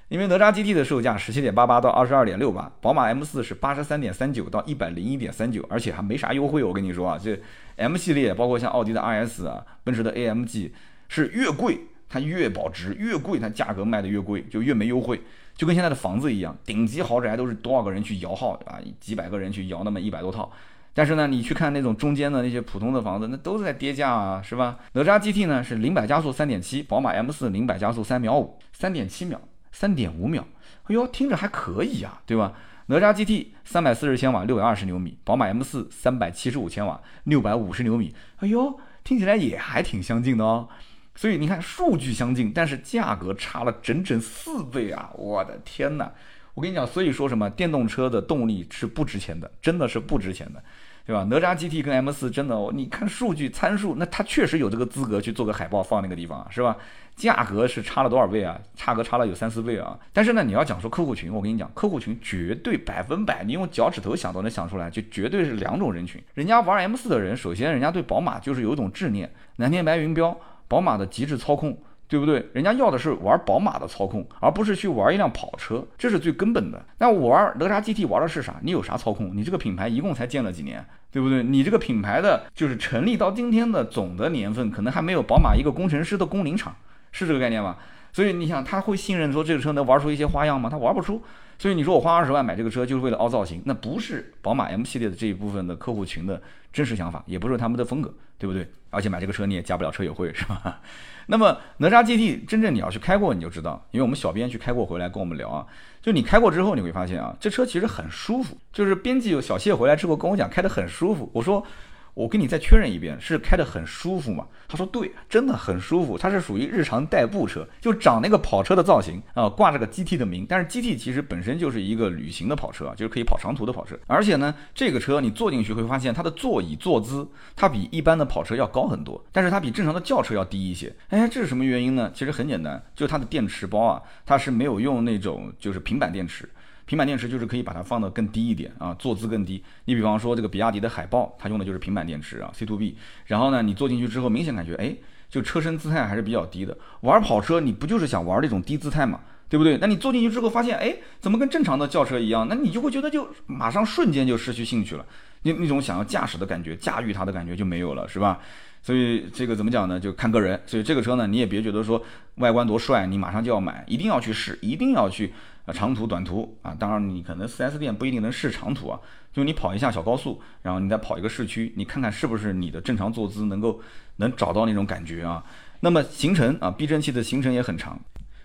[0.09, 6.63] 因为哪吒 GT 的售价十七点八八到二十二点六八，宝马 M 四是八十三点三九到一百零一点三九，而且还没啥优惠。
[6.63, 7.41] 我跟你说啊，这
[7.77, 10.71] M 系列包括像奥迪的 RS 啊，奔驰的 AMG
[11.09, 15.21] 是越贵它越保值，越贵它价格卖的越贵，就越没优惠。
[15.57, 20.53] 就跟现在的房子一样，顶级豪宅都是多少个人去摇号啊，几百个人去摇那么一百多套。
[20.95, 24.79] 但是呢，你去看那种中间的那些普通的房子，那都是在跌价啊，是吧？
[24.93, 29.41] 哪吒 GT 呢是零百加速三点七，宝马 M4 零百加速三秒五，三点七秒，
[29.73, 30.47] 三点五秒，
[30.85, 32.53] 哎呦，听着还可以啊，对吧？
[32.87, 40.69] 哪吒 GT 三百四十千瓦，六百二十牛米，宝马 M4 三百七十五千瓦，六百五十牛米，哎呦，听起来也还挺相近的哦。
[41.17, 45.11] 所以你看，数据相近，但是价格差了整整四倍啊！
[45.15, 46.13] 我的天哪！
[46.55, 50.63] 我跟你讲，所以说什么电动车的动力是不值钱的，真的是不值钱的。
[51.07, 51.23] 对吧？
[51.25, 56.75] 哪吒 GT 跟 M4 真的，你看数据参数，那它确实有这个资格去做个海报放那个地方，是吧？
[57.15, 58.59] 价格是差了多少倍啊？
[58.75, 59.99] 差格差了有三四倍啊！
[60.15, 66.19] 但是呢，你要讲说客户群，我跟你讲，客户群绝对百分百，你用脚趾头想都能想出来，就绝对是两种人群。
[66.33, 70.35] 人家玩 M4 的人，首先人家对宝马就是有一种执念，蓝天白云标，
[70.69, 71.77] 宝马的极致操控。
[72.07, 72.47] 对不对？
[72.53, 76.85] 人家要的是玩宝马的操控，而不是去玩一辆跑车，这是最根本的。
[76.99, 78.57] 那我玩哪吒 GT 玩的是啥？
[78.63, 79.37] 你有啥操控？
[79.37, 81.43] 你这个品牌一共才建了几年，对不对？
[81.43, 86.75] 你这个品牌的就是成立到今天的总的年份，可能还没有宝马一个工程师的工龄长，
[87.11, 87.77] 是这个概念吗？
[88.15, 90.71] 所以你想，他会信任说这个车能玩出一些花样吗？
[90.71, 91.21] 他玩不出。
[91.59, 96.41] 所以你说我花二十万买这个车就是为了凹造型，那不是宝马 M 系列的这一部分的客户群的
[96.73, 98.69] 真实想法，也不是他们的风格，对不对？
[98.91, 100.81] 而且买这个车你也加不了车友会，是吧？
[101.27, 105.67] 那么哪吒 GT 真正你要去开过你就知道，因为我们小编去开过回来跟我们聊啊，
[106.01, 108.57] 就你开过之后你会发现啊，这车其实很舒服。
[108.73, 111.67] 就是编辑有小谢回来之后跟我讲开得很舒服，我说。
[112.15, 114.47] 我跟你再确认一遍，是开得很舒服吗？
[114.69, 116.17] 他说对，真的很舒服。
[116.17, 120.47] 它是属于日常代步车，就长那个跑车的造型啊，挂着个 GT 的名。
[120.49, 123.99] 但是 GT 其实本身就是一个旅行的跑车啊，就是可以跑长途的跑车。
[124.07, 130.95] 而且呢，这个车你坐进去会发现它的座椅坐姿，它比一般的跑车要高很多，但是它比正常的轿车要低一些。
[131.09, 132.11] 哎，这是什么原因呢？
[132.15, 136.49] 其实很简单，就是它的电池包啊，它是没有用那种就是平板电池。
[136.87, 139.63] 平板电池就是可以把它放得更低一点啊，坐姿更低。
[139.87, 142.97] 你比方说这个比亚迪的海豹，它用的就是平板电池啊，C to B。
[143.27, 144.95] 然后呢，你坐进去之后，明显感觉哎，
[145.31, 146.77] 就车身姿态还是比较低的。
[147.01, 149.79] 玩跑车你不就是想玩那种低姿态嘛，对不对？
[149.79, 152.47] 那你坐进去之后发现哎，怎么跟正常的轿车一样？
[152.49, 155.07] 那你就会觉得就马上瞬间就失去兴趣了，
[155.43, 158.39] 那那种想要驾驶的感觉、驾驭它的感觉就没有了，是吧？
[158.83, 159.99] 所以这个怎么讲呢？
[159.99, 160.61] 就看个人。
[160.67, 162.03] 所以这个车呢，你也别觉得说
[162.35, 165.33] 外观多帅，你马上就要买，一定要去试，一定要去。
[165.67, 169.01] 啊，长途、短途啊，当然你可能 4S 店不一定能试长途啊，
[169.33, 173.81] 就你跑一下小高速，然后你再跑一个市区，你看看是不是你的正常坐姿能够
[174.17, 175.43] 能找到那种感觉啊。
[175.81, 177.99] 那么行程啊，避震器的行程也很长，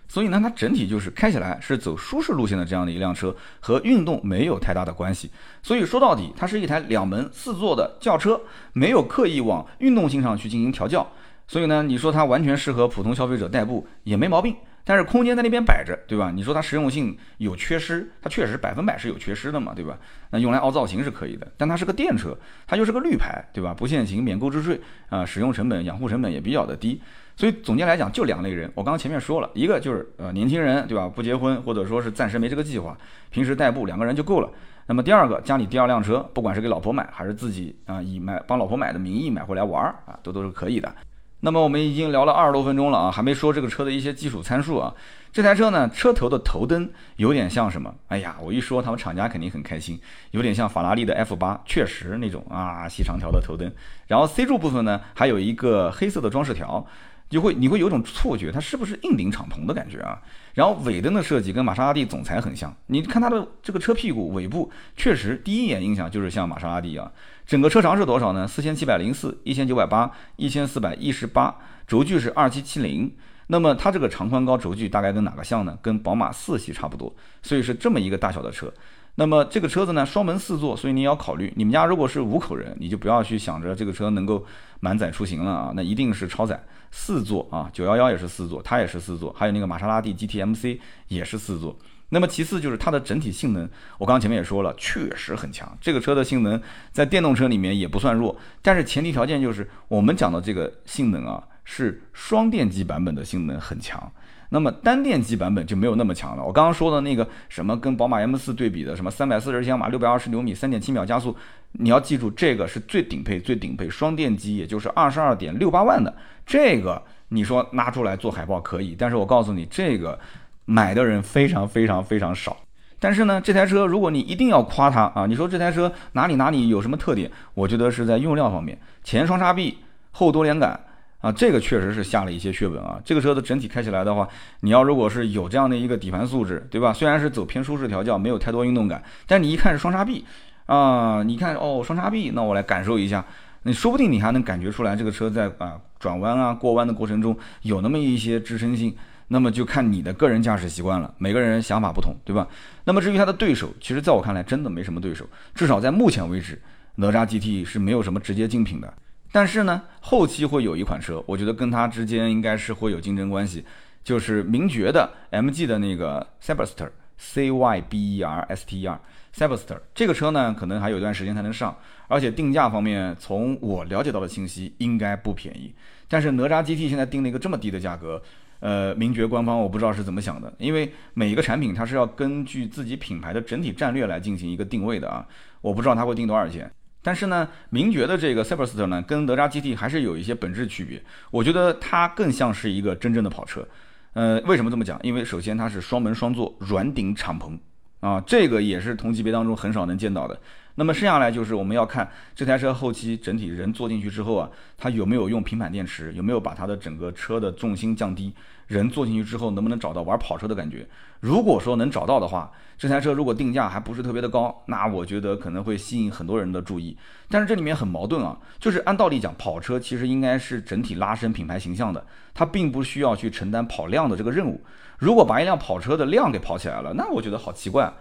[0.08, 5.30] 所以呢，它整体就是开起来是走舒适路线的这样的一辆车，和运动没有太大的关系。
[5.62, 8.40] 所以说到底，它是一台两门四座的轿车，
[8.72, 11.06] 没有刻意往运动性上去进行调教。
[11.46, 14.56] 所以呢，你说它完全适合普通消费者代步也没毛病。
[14.90, 16.32] 但是空间在那边摆着，对吧？
[16.34, 19.96] 你说它实用性有缺失，它确实百分百是有缺失的嘛，对吧？
[20.30, 23.72] 那用来凹造型是可以的，但它是个电车，它又是个绿牌，对吧？
[23.72, 27.00] 不限行，免购置税啊，使用成本、养护成本也比较的低。
[27.36, 28.68] 所以总结来讲，就两类人。
[28.74, 31.08] 我刚刚前面说了一个就是呃年轻人，对吧？
[31.08, 32.98] 不结婚或者说是暂时没这个计划，
[33.30, 34.50] 平时代步两个人就够了。
[34.86, 40.92] 那么第二个，家里第二辆车，不管是给老婆买还是自己啊以买帮老婆买的名义买回来玩儿啊，都都是可以的。
[41.40, 44.94] 那么我们已经聊了二十多分钟了啊，还没说这个车的一些基础参数啊。
[45.32, 47.94] 这台车呢，车头的头灯有点像什么？
[48.08, 50.00] 哎呀，我一说他们厂家肯定很开心，
[50.32, 53.72] 有点像法拉利的 F 八，确实那种啊细长条的头灯。
[54.06, 56.86] 然后 C 柱部分呢，还有一个黑色的装饰条。
[57.30, 60.18] 就会你会有种错觉，它是不是硬顶敞篷的感觉啊？
[60.54, 67.10] 然后尾灯的设计跟玛莎拉蒂总裁很像，你看它的这个车屁股尾部，确实第一眼印象就是像玛莎拉蒂啊。
[67.46, 68.46] 整个车长是多少呢？
[68.46, 73.12] 四千七百零四，一千九百八，一千四百一十八，轴距是二七七零。
[73.48, 75.76] 那么它这个长宽高轴距大概跟哪个像呢？
[75.82, 78.72] 跟宝马四系差不多，所以是这么一个大小的车。
[79.16, 84.44] 那么这个车子呢，双门四座，所以你要考虑，你们家如果是五口人，你就不要去想着这个车能够
[84.80, 86.62] 满载出行了啊，那一定是超载。
[86.92, 91.76] 四座啊，九幺幺也是四座，它也是四座，还有那个玛莎拉蒂 GTMC 也是四座。
[92.08, 95.76] 那么其次就是它的整体性能，我刚刚前面也说了，确实很强。
[95.80, 101.40] 这个车的性能在电动车里面也不算弱，但是前提条件就是我们讲的这个性能啊，
[101.72, 104.10] 是双电机版本的性能很强。
[104.48, 106.42] 那么单电机版本就没有那么强了。
[106.44, 111.36] 我刚刚说的那个什么跟宝马 M4 对比的什么三百四十千瓦、六百二十牛米、三点七秒加速，
[111.70, 116.12] 你要记住这个是最顶配、最顶配双电机，也就是二十二点六八万的
[116.44, 120.18] 这个，你说拿出来做海报可以，但是我告诉你，这个
[120.64, 122.56] 买的人非常非常非常少。
[122.98, 127.30] 但是呢，这台车如果你一定要夸它啊，你说这台车哪里哪里有什么特点？
[127.54, 129.78] 我觉得是在用料方面，前双叉臂，
[130.10, 130.78] 后多连杆。
[131.20, 133.00] 啊，这个确实是下了一些血本啊。
[133.04, 134.28] 这个车的整体开起来的话，
[134.60, 136.92] 你要如果是有这样的一个底盘素质，对吧？
[136.92, 140.24] 虽然是走偏舒适调教，没有太多运动感，但你一看是双叉臂
[140.66, 143.24] 啊，你看哦双叉臂，那我来感受一下，
[143.64, 148.94] 你说不定你还能感觉出来这个车在啊转弯啊过弯的过程中有那么一些支撑性。
[149.32, 152.48] 那么就看你的个人驾驶习惯了，每个人想法不同，对吧？
[152.82, 156.60] 那么至于它的对手，其实在我看来真的没什么对手，至少在目前为止，
[156.96, 158.92] 哪吒 GT 是没有什么直接竞品的。
[159.32, 163.64] 但是呢，后期会有一款车，我觉得跟它之间应该是会有竞争关系，
[164.02, 171.76] 就是名爵的 MG 的那个 Cyberster，C Y B E R S T E R，Cyberster 这个车呢，可能还有一段时间才能上，
[172.08, 175.72] 而且定价方面，从我了解到的信息，应该不便宜。
[176.08, 178.22] 但是哪吒 GT 现在定了一个这么低的价格。
[178.58, 185.26] 呃，名爵官方我不知道是怎么想的，因为每一个产品它是要根据自己品牌的整体战略来进行一个定位的啊，
[185.62, 186.70] 我不知道它会定多少钱。
[187.02, 193.66] 但是呢，名爵的这个 Cyberster 呢，跟哪吒 GT 还是有一些本质区别，我觉得它更像是一个真正的跑车。
[194.12, 194.98] 呃，为什么这么讲？
[195.02, 197.58] 因为首先它是双门双座软顶敞篷
[198.00, 200.38] 啊，这个也是同级别当中很少能见到的。
[200.74, 208.32] 那么剩下来就是我们要看这台车后期整体人坐进去之后啊，它有没有用平板电池，有没有把它的整个车的重心降低，
[208.66, 210.86] 人坐进去之后能不能找到玩跑车的感觉？
[211.20, 216.96] 如果说能找到的话，这台车如果定价还不是特别的高，那我觉得可能会吸引很多人的注意。
[217.28, 224.60] 但是这里面很矛盾啊，就是按道理讲，跑车其实应该是整体拉升品牌形象的，它并不需要去承担跑量的这个任务。
[224.98, 227.92] 如果把一辆跑车的量给跑起来了，那我觉得好奇怪。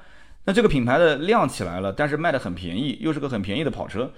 [0.45, 4.09] 那这个品牌的量起来了，但是卖的很便宜，又是个很便宜的跑车，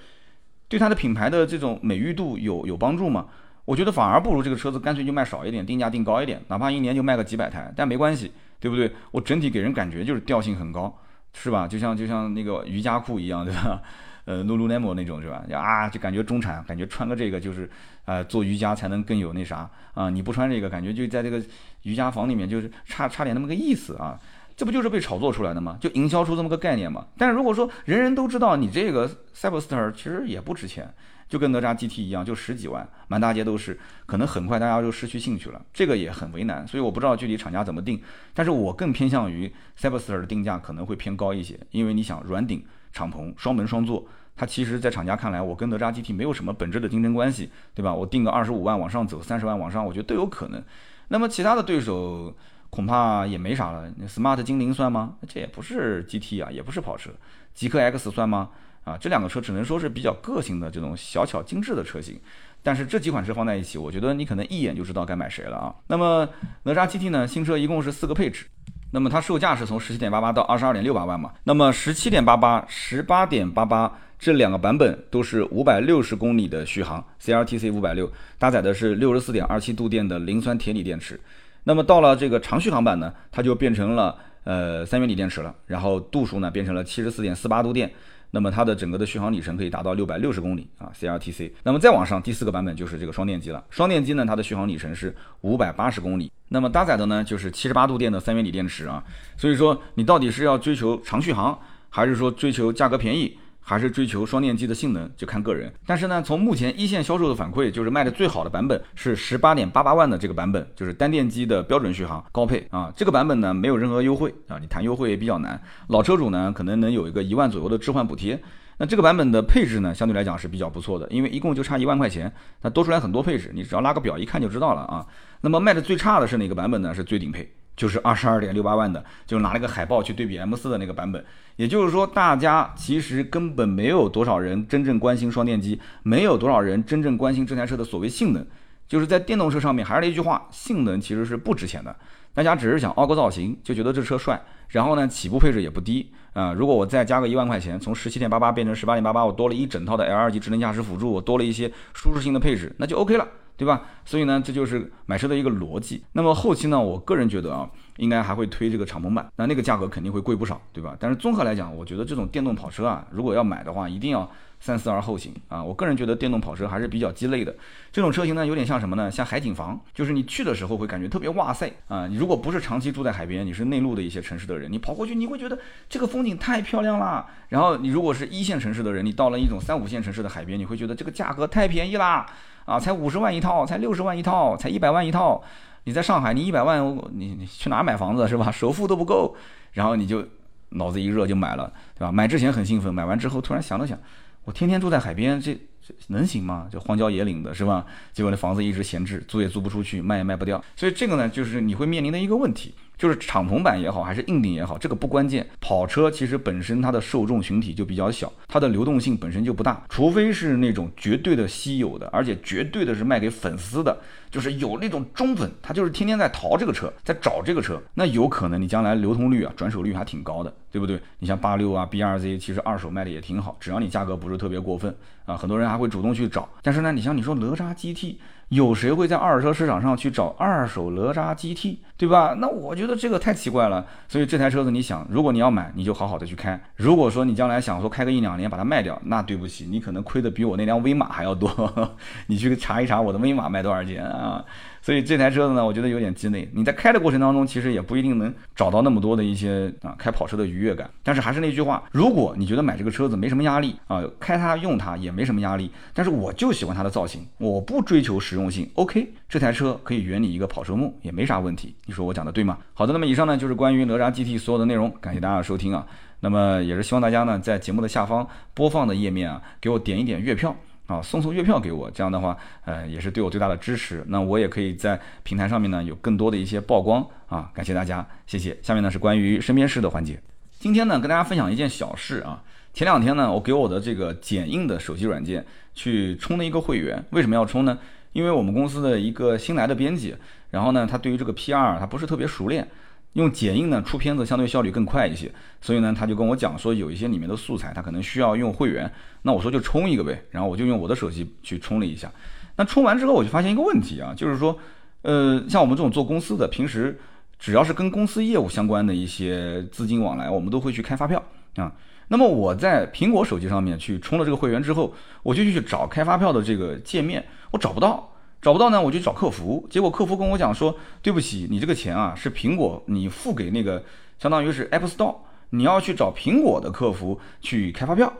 [0.67, 3.25] 对它的品牌的这种美誉度有有帮助吗？
[3.65, 8.89] 我觉得反而不如这个车子干脆就卖少一点，定价定高一点，哪怕一年就卖个几百台，但没关系，对不对？
[9.11, 10.97] 我整体给人感觉就是调性很高，
[11.33, 11.67] 是吧？
[11.67, 13.81] 就像就像那个瑜伽裤一样，对吧？
[14.25, 15.43] 呃，Lululemon 那种是吧？
[15.51, 17.67] 啊，就感觉中产，感觉穿个这个就是，
[18.05, 20.11] 呃，做瑜伽才能更有那啥啊！
[20.11, 21.43] 你不穿这个，感觉就在这个
[21.81, 24.19] 瑜伽房里面就是差差点那么个意思啊！
[24.55, 25.75] 这不就是被炒作出来的吗？
[25.81, 27.07] 就营销出这么个概念嘛。
[27.17, 30.93] 但是如果说人人都知道你这个 Cyberster 其实也不值钱，
[31.31, 35.65] 就跟哪吒 GT 一样，就十几万，满大街都是，可能很快大家就失去兴趣了。
[35.73, 38.01] 这个也很为难，所以我不知道具体厂家怎么定。
[38.33, 47.95] 但是我更偏向于 Cyberster 的定价可能会偏高一些，因为你想软顶敞篷双门双座，它其实在厂家看来，我跟哪吒 GT 没有什么本质的竞争关系，对吧？
[47.95, 50.61] 我定个二十五万往上走，三十万往上，我觉得都有可能。
[51.07, 52.35] 那么其他的对手。
[52.71, 53.91] 恐怕也没啥了。
[54.07, 55.17] Smart 精灵算吗？
[55.27, 57.11] 这也不是 GT 啊，也不是跑车。
[57.53, 58.51] 极客 X 算吗？
[58.83, 62.19] 啊，这两个车只能说是比较个性的这种小巧精致的车型。
[62.63, 65.73] 但是这几款车放在一起，我觉得你可能一眼就知道该买谁了啊。
[65.87, 66.27] 那么
[66.63, 67.27] 哪吒 GT 呢？
[67.27, 68.45] 新车一共是四个配置。
[68.91, 71.31] 那么它售价是从十七点八八到二十二点六八万嘛。
[71.43, 81.19] 那么十七点八八、十八点八八这两个版本都是五百六十公里的续航，CLTC 五百六，搭载的是六十四点二七度电的磷酸铁锂电池。
[81.63, 87.91] 那么到了这个长续航版呢，它就变成了呃三元锂电池了，然后度数呢变成了七十四点四八度电，
[88.31, 91.51] 那么它的整个的续航里程可以达到六百六十公里啊，CLTC。
[91.63, 99.03] 那么再往上第四个版本就是这个双电机了，双电机呢它的续航里程是五百八十公里，那么搭载的呢就是七十八度电的三元锂电池啊，
[99.37, 103.37] 所以说你到底是要追求长续航，还是说追求价格便宜？
[103.61, 105.71] 还是追求双电机的性能，就看个人。
[105.85, 112.91] 但是呢，从目前一线销售的反馈，就是卖的最好的版本是十八点八八万的这个版本，就是单电机的标准续航高配啊。
[112.95, 115.61] 这个版本呢，没有任何优惠啊，你谈优惠也比较难。
[115.87, 118.37] 老车主呢，可能能有一个一万左右的置换补贴。
[118.77, 125.05] 那这个版本的配置呢，相对来讲是比较不错的，因为一共就差一万块钱，那多出来很多配置，你只要拉个表一看就知道了啊。
[125.41, 126.93] 那么卖的最差的是哪个版本呢？
[126.95, 127.47] 是最顶配。
[127.75, 131.23] 就是二十二点六八万的，就拿了个海报去对比 M 四的那个版本，
[131.55, 138.45] 也就是说，大家其实根本没有多少人真正关心双电机，没有多少人真正关心这台车的所谓性能。
[138.87, 141.95] 就是在电动车上面，还是那句话，性能其实是不值钱的。
[142.33, 146.51] 大家只是想凹个造型，就觉得这车帅，然后呢，起步配置也不低啊。
[146.51, 153.25] 如果我再加个一万块钱，从十七点八八变成十八点八八，我多了一整套的 L 二级智能驾驶辅助，我多了一些舒适性的配置，那就 OK 了。
[153.61, 153.83] 对吧？
[154.03, 156.03] 所以呢，这就是买车的一个逻辑。
[156.13, 160.97] 那么后期呢，我个人觉得啊，应该还会推这个敞篷版，那那个价格肯定会贵不少，对吧？
[160.99, 164.27] 但是综合来讲，我觉得这种电动跑车啊，如果要买的话，一定要
[164.59, 165.63] 三思而后行啊。
[165.63, 167.55] 我个人觉得电动跑车还是比较鸡肋的。
[167.91, 169.11] 这种车型呢，有点像什么呢？
[169.11, 172.07] 像海景房，就是你去的时候会感觉特别哇塞啊。
[172.07, 177.27] 你如果不是长期住在海边，你是内陆的一些城市的人，你跑过去你会觉得这个风景太漂亮了。
[177.49, 182.25] 然后你如果是一线城市的人，你到了一种三五线城市的海边，你会觉得这个价格太便宜啦。
[182.71, 185.43] 啊，才五十万一套，才六十万一套，才一百万一套。
[185.83, 188.51] 你在上海，你一百万，你你去哪买房子是吧？
[188.51, 189.35] 首付都不够，
[189.73, 190.25] 然后你就
[190.69, 192.11] 脑子一热就买了，对吧？
[192.11, 193.97] 买之前很兴奋，买完之后突然想了想，
[194.45, 196.67] 我天天住在海边，这这能行吗？
[196.71, 197.85] 就荒郊野岭的是吧？
[198.13, 200.63] 结果那房子一直闲置，租也租不出去，卖也卖不掉。
[200.75, 202.73] 所以这个呢，就是你会面临的一个问题。
[203.01, 205.43] 就是敞篷版也好，还是硬顶也好，这个不关键。
[205.59, 213.97] 跑车其实本身它的受众群体就比较小，它的流动性本身就不大，除非是那种绝对的稀有的，而且绝对的是卖给粉丝的，
[214.29, 221.01] 就是有那种忠粉，他就是天天在淘这个车，在找这个车，那有可能你将来流通率啊、转手率还挺高的，对不对？
[221.17, 226.47] 你像八六啊、，B R Z，其实二手卖的也挺好，只要你价格不是特别过分啊，很多人还会主动去找。
[226.61, 228.17] 但是呢，你像你说哪吒 GT。
[228.51, 232.35] 有谁会在二手车市场上去找二手哪吒 GT，对吧？
[232.37, 233.85] 那我觉得这个太奇怪了。
[234.09, 236.61] 所以这台车子，你想，如果你要买，你就好好的去开。
[236.75, 241.49] 如果说你将来想说开个一两年把它卖掉，那对不起，你可能亏的比我那辆威马还要多。
[242.27, 244.43] 你去查一查我的威马卖多少钱啊？
[244.81, 246.49] 所以这台车子呢，我觉得有点鸡肋。
[246.53, 250.89] 你在开的过程当中，其实也不一定能找到那么多的一些啊开跑车的愉悦感。
[251.03, 261.75] 但是还是那句话，如果你觉得买这个车子没什么压力啊，开它用它也没什么压力，但是我就喜欢它的造型，我不追求实用性，OK，这台车可以圆你一个跑车梦也没啥问题。
[261.85, 262.57] 你说我讲的对吗？
[262.73, 265.85] 好的，那么以上呢就是关于哪吒 GT 所有的内容，感谢大家的收听啊。
[266.23, 270.55] 那么也是希望大家呢在节目的下方播放的页面啊，给我点一点月票。
[270.91, 274.03] 啊，送送月票给我，这样的话，呃，也是对我最大的支持。
[274.09, 278.57] 那我也可以在平台上面呢有更多的一些曝光啊，感谢大家，谢谢。
[278.61, 280.21] 下面呢是关于身边事的环节。
[280.59, 287.77] 今天呢跟大家分享一件小事啊，前两天呢我给我的这个剪映的手机软件去充了一个会员，为什么要充呢？
[288.11, 290.13] 因为我们公司的一个新来的编辑，
[290.49, 292.67] 然后呢他对于这个 PR 他不是特别熟练。
[293.13, 298.91] 用剪映呢出片子相对效率更快一些，所以呢他就跟我讲说有一些里面的素材他可能需要用会员，
[299.23, 302.11] 那我说就充一个呗，然后我就用我的手机去充了一下。
[302.55, 304.57] 那充完之后我就发现一个问题啊，就是说，
[305.01, 306.99] 呃，像我们这种做公司的，平时
[307.39, 311.23] 只要是跟公司业务相关的一些资金往来，我们都会去开发票
[311.55, 311.71] 啊。
[312.09, 314.93] 那么我在苹果手机上面去充了这个会员之后，
[315.23, 318.10] 我就去找开发票的这个界面，我找不到。
[318.41, 323.83] 找不到呢，我就找客服，结果客服跟我讲说，对不起，你这个钱啊是苹果你付给那个，
[324.17, 325.15] 相当于是 App Store，
[325.51, 328.11] 你要去找苹果的客服去开发票。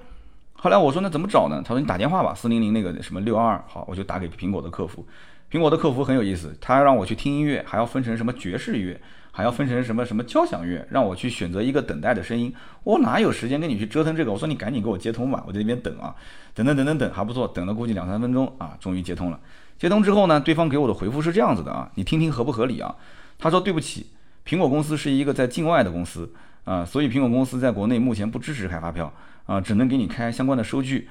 [0.54, 1.60] 后来我说那怎么找呢？
[1.66, 5.04] 他说你打电话吧，四零零那个什么六二二，好，我就打给苹果的客服。
[5.52, 12.54] 苹果的客服很有意思，他让我去听音乐，还要分成什么爵士乐，还要分成什么什么交响乐，让我去选择一个等待的声音。
[12.84, 14.32] 我哪有时间跟你去折腾这个？
[14.32, 16.16] 我说你赶紧给我接通吧，我在那边等啊，
[16.54, 19.40] 等等等等等，还不错，等了估计两三分钟啊，终于接通了。
[19.82, 22.96] 接通之后呢，对方给我的回复是这样子的啊，你听听合不合理啊？
[23.40, 24.06] 他说对不起，
[24.46, 26.32] 苹果公司是一个在境外的公司
[26.66, 29.12] 啊，所以苹果公司在国内目前不支持开发票
[29.48, 31.10] 啊，只能给你开相关的收据。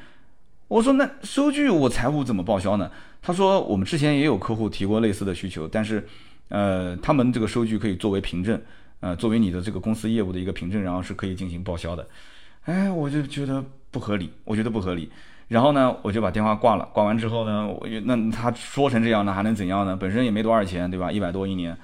[0.69, 2.89] 我说那收据我财务怎么报销呢？
[3.21, 6.07] 他说我们之前也有客户提过类似的需求，但是
[6.49, 8.63] 呃，他们这个收据可以作为凭证，
[9.01, 12.07] 呃，作为你的这个公司业务的一个凭证，然后是可以进行报销的。
[12.67, 15.11] 哎，我就觉得不合理，我觉得不合理。
[15.51, 16.89] 然后呢，我就把电话挂了。
[16.93, 19.97] 挂完之后呢，我那他说成这样，那还能怎样呢？
[19.97, 21.11] 本身也没多少钱，对吧？
[21.11, 21.77] 一百多一年。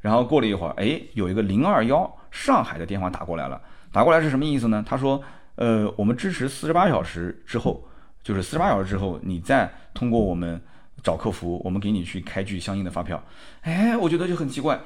[0.00, 3.60] 然后过了一会儿，哎，有一个零二幺上海的电话打过来了。
[3.90, 4.84] 打过来是什么意思呢？
[4.86, 5.20] 他说，
[5.56, 7.84] 呃，我们支持四十八小时之后，
[8.22, 10.60] 就是四十八小时之后，你再通过我们
[11.02, 13.20] 找客服，我们给你去开具相应的发票。
[13.62, 14.78] 哎，我觉得就很奇怪，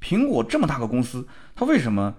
[0.00, 1.26] 苹果这么大个公司，
[1.56, 2.14] 它为什么，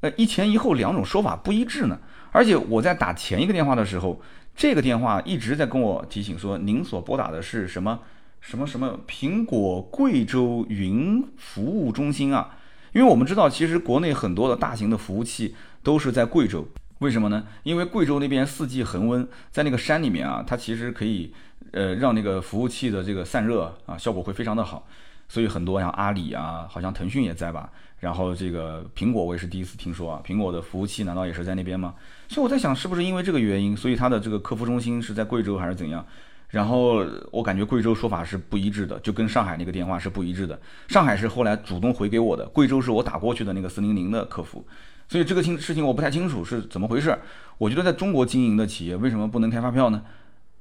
[0.00, 2.00] 呃，一前一后两种说法不一致呢？
[2.32, 4.18] 而且我在打前一个电话的时候。
[4.58, 8.00] 这个电话一直在跟我提醒说，您所拨打的是什么
[8.40, 12.58] 什么什么苹果贵州云服务中心啊？
[12.92, 16.66] 因为我们知道，其实国内很多的大型的服务器都是在贵州，
[16.98, 17.46] 为什么呢？
[17.62, 21.32] 因为贵州那边四季恒温，在那个山里面啊，它其实可以
[21.70, 24.88] 呃让那个服务器的这个散热啊效果会非常的好，
[25.28, 27.70] 所以很多像阿里啊，好像腾讯也在吧。
[28.00, 31.94] 然后这个苹果我也是第一次听说啊，苹果的服务器难道也是在那边吗？
[32.28, 36.04] 所以我在想，是不是因为这个原因，所以它的这个客服中心是在贵州还是怎样？
[36.48, 40.58] 然后我感觉贵州说法是不一致的，就跟上海那个电话是不一致的。
[40.88, 44.66] 上海是后来主动回给我的，贵州是我打过去的那个四零零的客服。
[45.08, 47.18] 所以这个情事情我不太清楚是怎么回事。
[47.58, 50.02] 我觉得在中国经营的企业为什么不能开发票呢？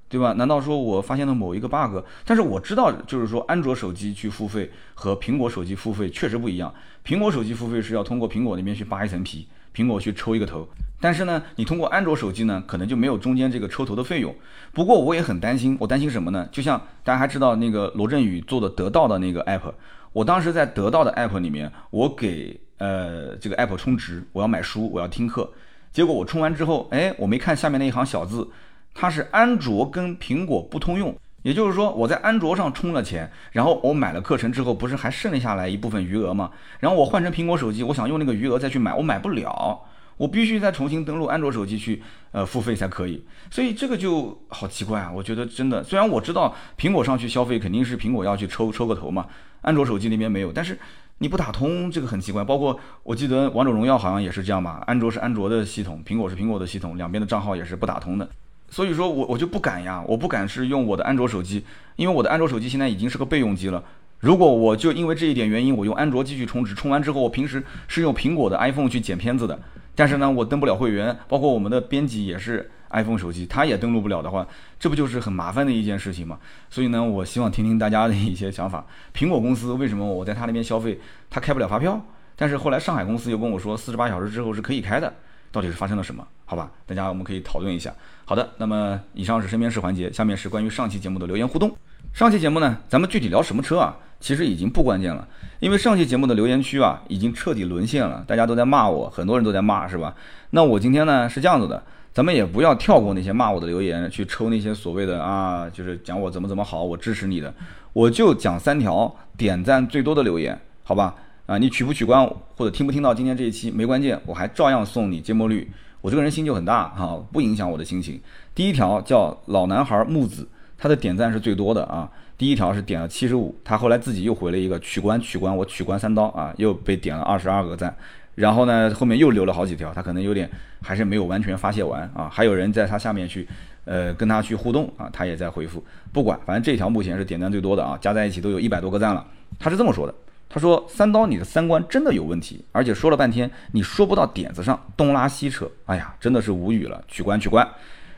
[0.10, 0.34] 对吧？
[0.34, 2.04] 难道说我发现了某一个 bug？
[2.26, 6.74] 但是我知道，就是说安卓手机去付费和苹果手机付费确实不一样。
[7.06, 10.68] 苹果手机付费是要通过苹果那边去扒一层皮，苹果去抽一个头。
[11.00, 14.34] 但是呢，你通过安卓手机呢，可能就没有中间这个抽头的费用。
[14.74, 16.48] 不过我也很担心，我担心什么呢？
[16.52, 19.74] 就像大家还知道那个罗振宇做的得到的那个 app，
[20.14, 25.52] 我当时在得到的 app 里面，我给呃这个 app 充值，我要买书，我要听课，
[25.92, 28.48] 结果我充完之后，哎，我没看下面那一行小字。
[28.94, 36.52] 它是安卓跟苹果不通用，也就是说我在安卓上充了钱，然后我买了课程之后，不是还剩下来一部分余额吗？
[36.80, 39.82] 然后我换成苹果手机，我想用那个余额再去买，我买不了。
[40.18, 43.24] 我必须再重新登录安卓手机去呃付费才可以。
[43.52, 45.12] 所以这个就好奇怪啊！
[45.14, 49.28] 我觉得真的，虽然我知道苹果上去消费肯定是苹果要去抽抽个头嘛，
[49.62, 50.76] 安卓手机那边没有，但是
[51.20, 52.44] 你不打通这个很奇怪。
[52.44, 58.28] 包括我记得王者荣耀好像也是这样吧，安卓是安卓的系统，苹果是苹果的系统，两边的账号也是不打通的。
[58.70, 61.64] 所以说我我就不敢呀，我不敢是用我的安卓手机，
[61.96, 63.84] 因为我的安卓手机现在已经是个备用机了。
[64.20, 69.60] 如果我就因为这一点原因，我用安卓继续充值，充完之后我平时是用苹果的 iPhone 去剪片子的，
[69.96, 74.48] 但是呢我登不了会员，包括我们的编辑也是 iPhone 手机，他也登录不了的话，
[74.80, 76.40] 这不就是很麻烦的一件事情吗？
[76.70, 78.86] 所以呢，我希望听听大家的一些想法。
[79.16, 81.00] 苹果公司为什么我在他那边消费，
[81.30, 82.04] 他开不了发票？
[82.36, 85.14] 但是后来上海公司又跟我说，四十八小时之后是可以开的。
[85.58, 86.24] 到底是发生了什么？
[86.46, 87.92] 好吧，大家我们可以讨论一下。
[88.26, 91.76] 好的，那么以上是身边事环节，下面是关于上期节目的留言互动。
[92.14, 93.98] 上期节目呢，咱们具体聊什么车啊？
[94.20, 95.28] 其实已经不关键了，
[95.60, 100.14] 因为上期节目的留言区啊，已经彻底沦陷了，大家都在骂我，很多人都在骂，是吧？
[100.52, 101.82] 那我今天呢是这样子的，
[102.14, 107.52] 咱们也不要跳过那些骂我的留言，去抽那些所谓的啊，就是讲我怎么怎么好，我支持你的，
[107.94, 111.16] 我就讲三条点赞最多的留言，好吧？
[111.48, 112.28] 啊，你取不取关
[112.58, 115.66] 或者听不听到今天这一期没关键，我还照样送你芥末绿。
[116.02, 118.20] 我这个人心就很大哈，不影响我的心情。
[118.54, 120.46] 第一条叫老男孩木子，
[120.78, 122.12] 他的点赞是最多的啊。
[122.38, 127.96] 第一条是点了七十五，他后来自己又回了一个取关取关，我取关三刀啊，又被点了二十二个赞。
[128.36, 130.50] 然后呢，后面又留了好几条，他可能有点
[130.82, 132.30] 还是没有完全发泄完啊。
[132.30, 133.48] 还有人在他下面去
[133.86, 135.82] 呃跟他去互动啊，他也在回复。
[136.12, 139.26] 不管，反正这条目前是点赞最多的啊，加在一起都有一百多个赞了。
[139.58, 140.14] 他是这么说的。
[140.50, 147.04] 他说：“三刀，你的三观真的有问题，而且说了半天，你说不到点子上，东拉西扯，哎呀，真的是无语了。
[147.08, 147.68] 取关取关。”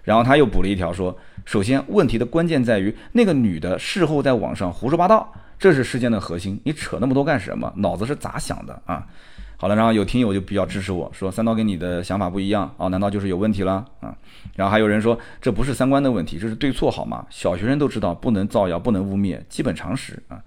[0.03, 6.59] 然后他又补了一条说：“首先，问题的关键在于那个女的事后在网上胡说八道，这是事件的核心。
[6.63, 7.71] 你扯那么多干什么？
[7.77, 9.05] 脑子是咋想的啊？”
[9.57, 14.15] 好了，然后有听友就比较支持我说：“三刀跟你的想法不一样啊，难道就是有问题了啊？”
[14.55, 17.25] 然后还有人说：“这不是三观的问题，这是对错好吗？
[17.29, 20.39] 小学生都知道不能造谣，不能污蔑，基本常识啊。”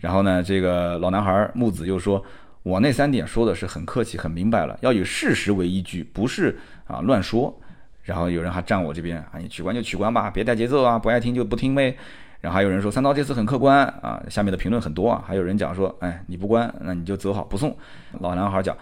[0.00, 2.22] 然后呢，这个老男孩木子又说
[2.62, 7.58] ：“我那三点说的是很客气、很明白了，要以事实为依据，不是啊乱说。”
[8.02, 11.96] 然后有人还站我这边啊，你取关就取关吧，别带节奏啊，不爱听就不听呗。
[12.42, 17.74] 然后还有人说三刀这次很客观啊，下面的评论很多啊，还有人讲说：“哎，你不关，那你就走好，不送。”
[18.20, 18.76] 老男孩讲：“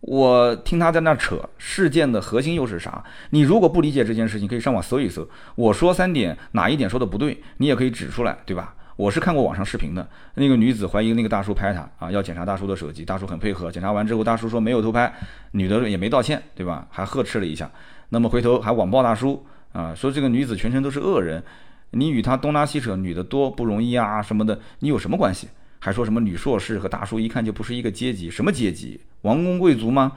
[0.00, 3.02] 我听他在那扯，事件的核心又是啥？
[3.30, 5.26] 你如果不理解这件事情，可以上网搜一搜。
[5.54, 15.12] 我说三点，哪一点说的不对，你也可以指出来，对吧？”我是看过网上视频的，那个女子怀疑那个大叔拍她啊，要检查大叔的手机，大叔很配合，检查完之后，大叔说没有偷拍，
[15.50, 16.86] 女的也没道歉，对吧？
[16.90, 17.70] 还呵斥了一下，
[18.08, 21.42] 那么回头还网暴大叔啊，说这个女子全程都是恶人，
[21.90, 25.48] 你与她东拉西扯，女的多不容易啊什么的，你有什么关系？
[25.78, 28.98] 还说什么女硕士和大叔一看就不是一个阶级，什么阶级？
[29.20, 30.12] 王公贵族吗？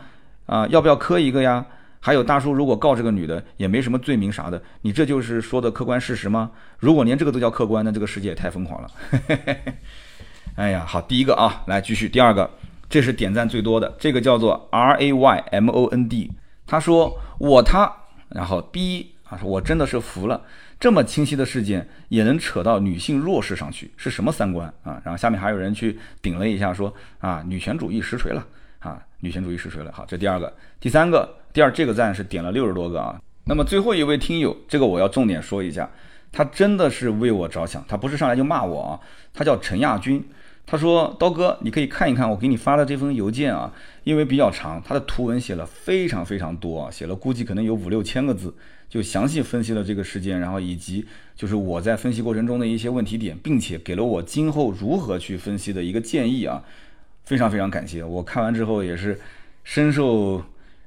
[0.46, 1.66] 啊，要不要磕一个呀？
[2.00, 6.52] 还有大叔，如果告这个女的也没什么罪名啥的，你这就是说的客观事实吗？
[6.80, 8.90] 如果连这个都叫客观，那这个世界也太疯狂了。
[10.56, 12.50] 哎呀，好，第一个啊，来继续，第二个，
[12.90, 16.32] 这是点赞最多的，这个叫做 R A Y M O N D，
[16.66, 17.94] 他说我他，
[18.30, 20.42] 然后 B 啊，我真的是服了，
[20.80, 25.02] 这么清晰的事件也能扯到女性弱势上去，是什么三观啊？
[25.04, 28.46] 然后下面还有人去顶了一下，说啊，女权主义实锤了
[28.80, 29.92] 啊，女权主义是谁了。
[29.92, 31.38] 好，这第二个，第三个。
[31.52, 33.20] 第二，这个赞是点了六十多个啊。
[33.46, 35.90] 那么最后一位听友，这个我要重点说一下，
[36.32, 39.00] 他真的是为我着想，他不是上来就骂我啊。
[39.34, 40.24] 他叫陈亚军，
[40.68, 43.74] 他说刀哥，你可以看一看我给你发的这封邮件啊，
[44.04, 48.54] 因为比较长，他的图文写了非常非常多啊，写了估计可能有五六千个字，
[48.88, 51.04] 就详细分析了这个事件，然后以及
[51.36, 56.64] 就是我在分析过程中的一些问题点，并且给了我今后如何去分析的一个建议啊，
[57.30, 59.20] 非常非常感谢，我看完之后也是
[59.64, 60.44] 深受。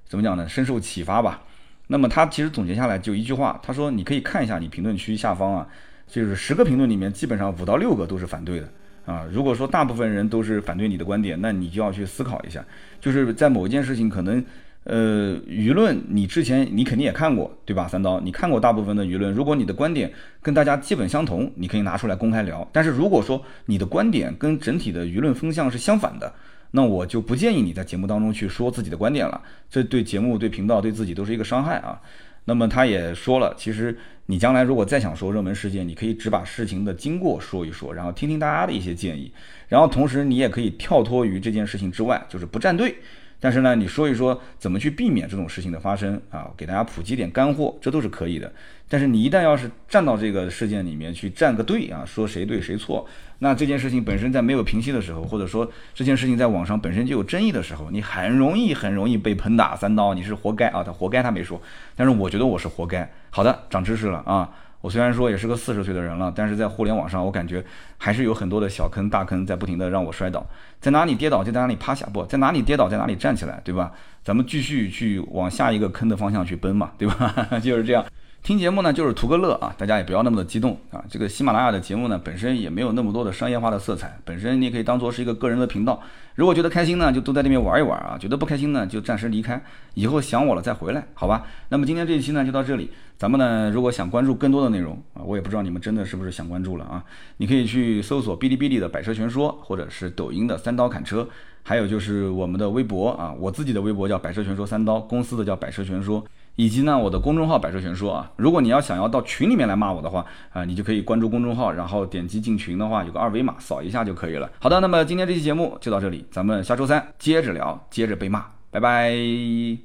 [0.08, 0.48] 怎么讲呢？
[0.48, 1.40] 深受启发吧。
[1.86, 5.68] 那么他其实总结下来就一句话，他说：“你可以看一下你评论区下方啊，
[6.08, 8.68] 就是十个评论里面基本上五到六个都是反对的
[9.06, 9.24] 啊。
[9.32, 12.64] 如果说大部分人都是反对你的观点，那你就要去思考一下，
[13.00, 14.44] 就是在某一件事情可能，
[14.84, 17.86] 呃，舆论你之前你肯定也看过，对吧？
[17.86, 20.12] 三刀，你看过大部分的舆论，如果你的观点
[20.42, 22.68] 跟大家基本相同，你可以拿出来公开聊。
[22.72, 26.34] 但是如果说你的观点跟整体的舆论风向是相反的，
[26.72, 32.00] 那我就不建议你在节目当中去说自己的观点了，这对节目、对频道、对自己都是一个伤害啊。
[32.44, 39.30] 那么他也说了，其实你将来如果再想说热门事件，你可以只把事情的经过说一说，然后听听大家的一些建议，
[39.68, 42.96] 然后同时你也可以跳脱于这件事情之外，就是不站队，
[43.42, 48.52] 但是呢，你说一说怎么去避免这种事情的发生啊，给大家普及点干货，这都是可以的。
[48.88, 53.04] 但是你一旦要是站到这个事件里面去站个队啊，说谁对谁错，
[53.40, 60.84] 那这件事情本身在没有平息的时候，或者说这件事情在网上本身就有争议的时候，你很容易很容易被喷打三刀，你是活该啊！
[60.84, 61.60] 他活该他没说，
[61.96, 63.10] 但是我觉得我是活该。
[63.30, 64.48] 好的，长知识了啊！
[64.82, 67.64] 我虽然说也是个四十岁的人了，但是在互联网上，我感觉
[67.96, 70.44] 还是有很多的小坑大坑在不停的让我摔倒，
[70.80, 73.92] 在哪里跌倒就在哪里趴下，不在哪里跌倒在哪里站起来，对吧？
[74.22, 77.32] 咱们继续去往下一个坑的方向去奔嘛，对吧？
[77.62, 78.04] 就是这样。
[78.42, 81.04] 听节目呢，就是图个乐啊，大家也不要那么的激动啊。
[81.08, 86.02] 这个喜马拉雅的节目呢，本身也没有那么多的商业化的色彩，本身你可以当做是一个个人的频道。
[86.34, 89.62] 如果觉得开心呢，就都在那边玩一玩啊；觉得不开心呢，就暂时离开，
[89.94, 91.46] 以后想我了再回来，好吧？
[91.68, 92.90] 那么今天这一期呢，就到这里。
[93.16, 97.04] 咱们呢，如果想关注更多的内容啊，我也不知道你们真的是不是想关注了啊。
[97.36, 101.28] 你可以去搜索哔哩哔哩的百车全说，或者是抖音的三刀砍车，
[101.62, 106.24] 还有就是我们的微博啊，我自己的微博叫百车全说三刀，公司的叫百车全说。
[106.56, 114.50] 以及呢，我的公众号“百车全说”啊，如果你要想要到群里面来骂我的话啊，你就可以关注公众号，然后点击进群的话，有个二维码扫一下就可以了。
[114.60, 119.82] 好的，那么今天这期节目就到这里，咱们下周三接着聊，接着被骂，拜拜。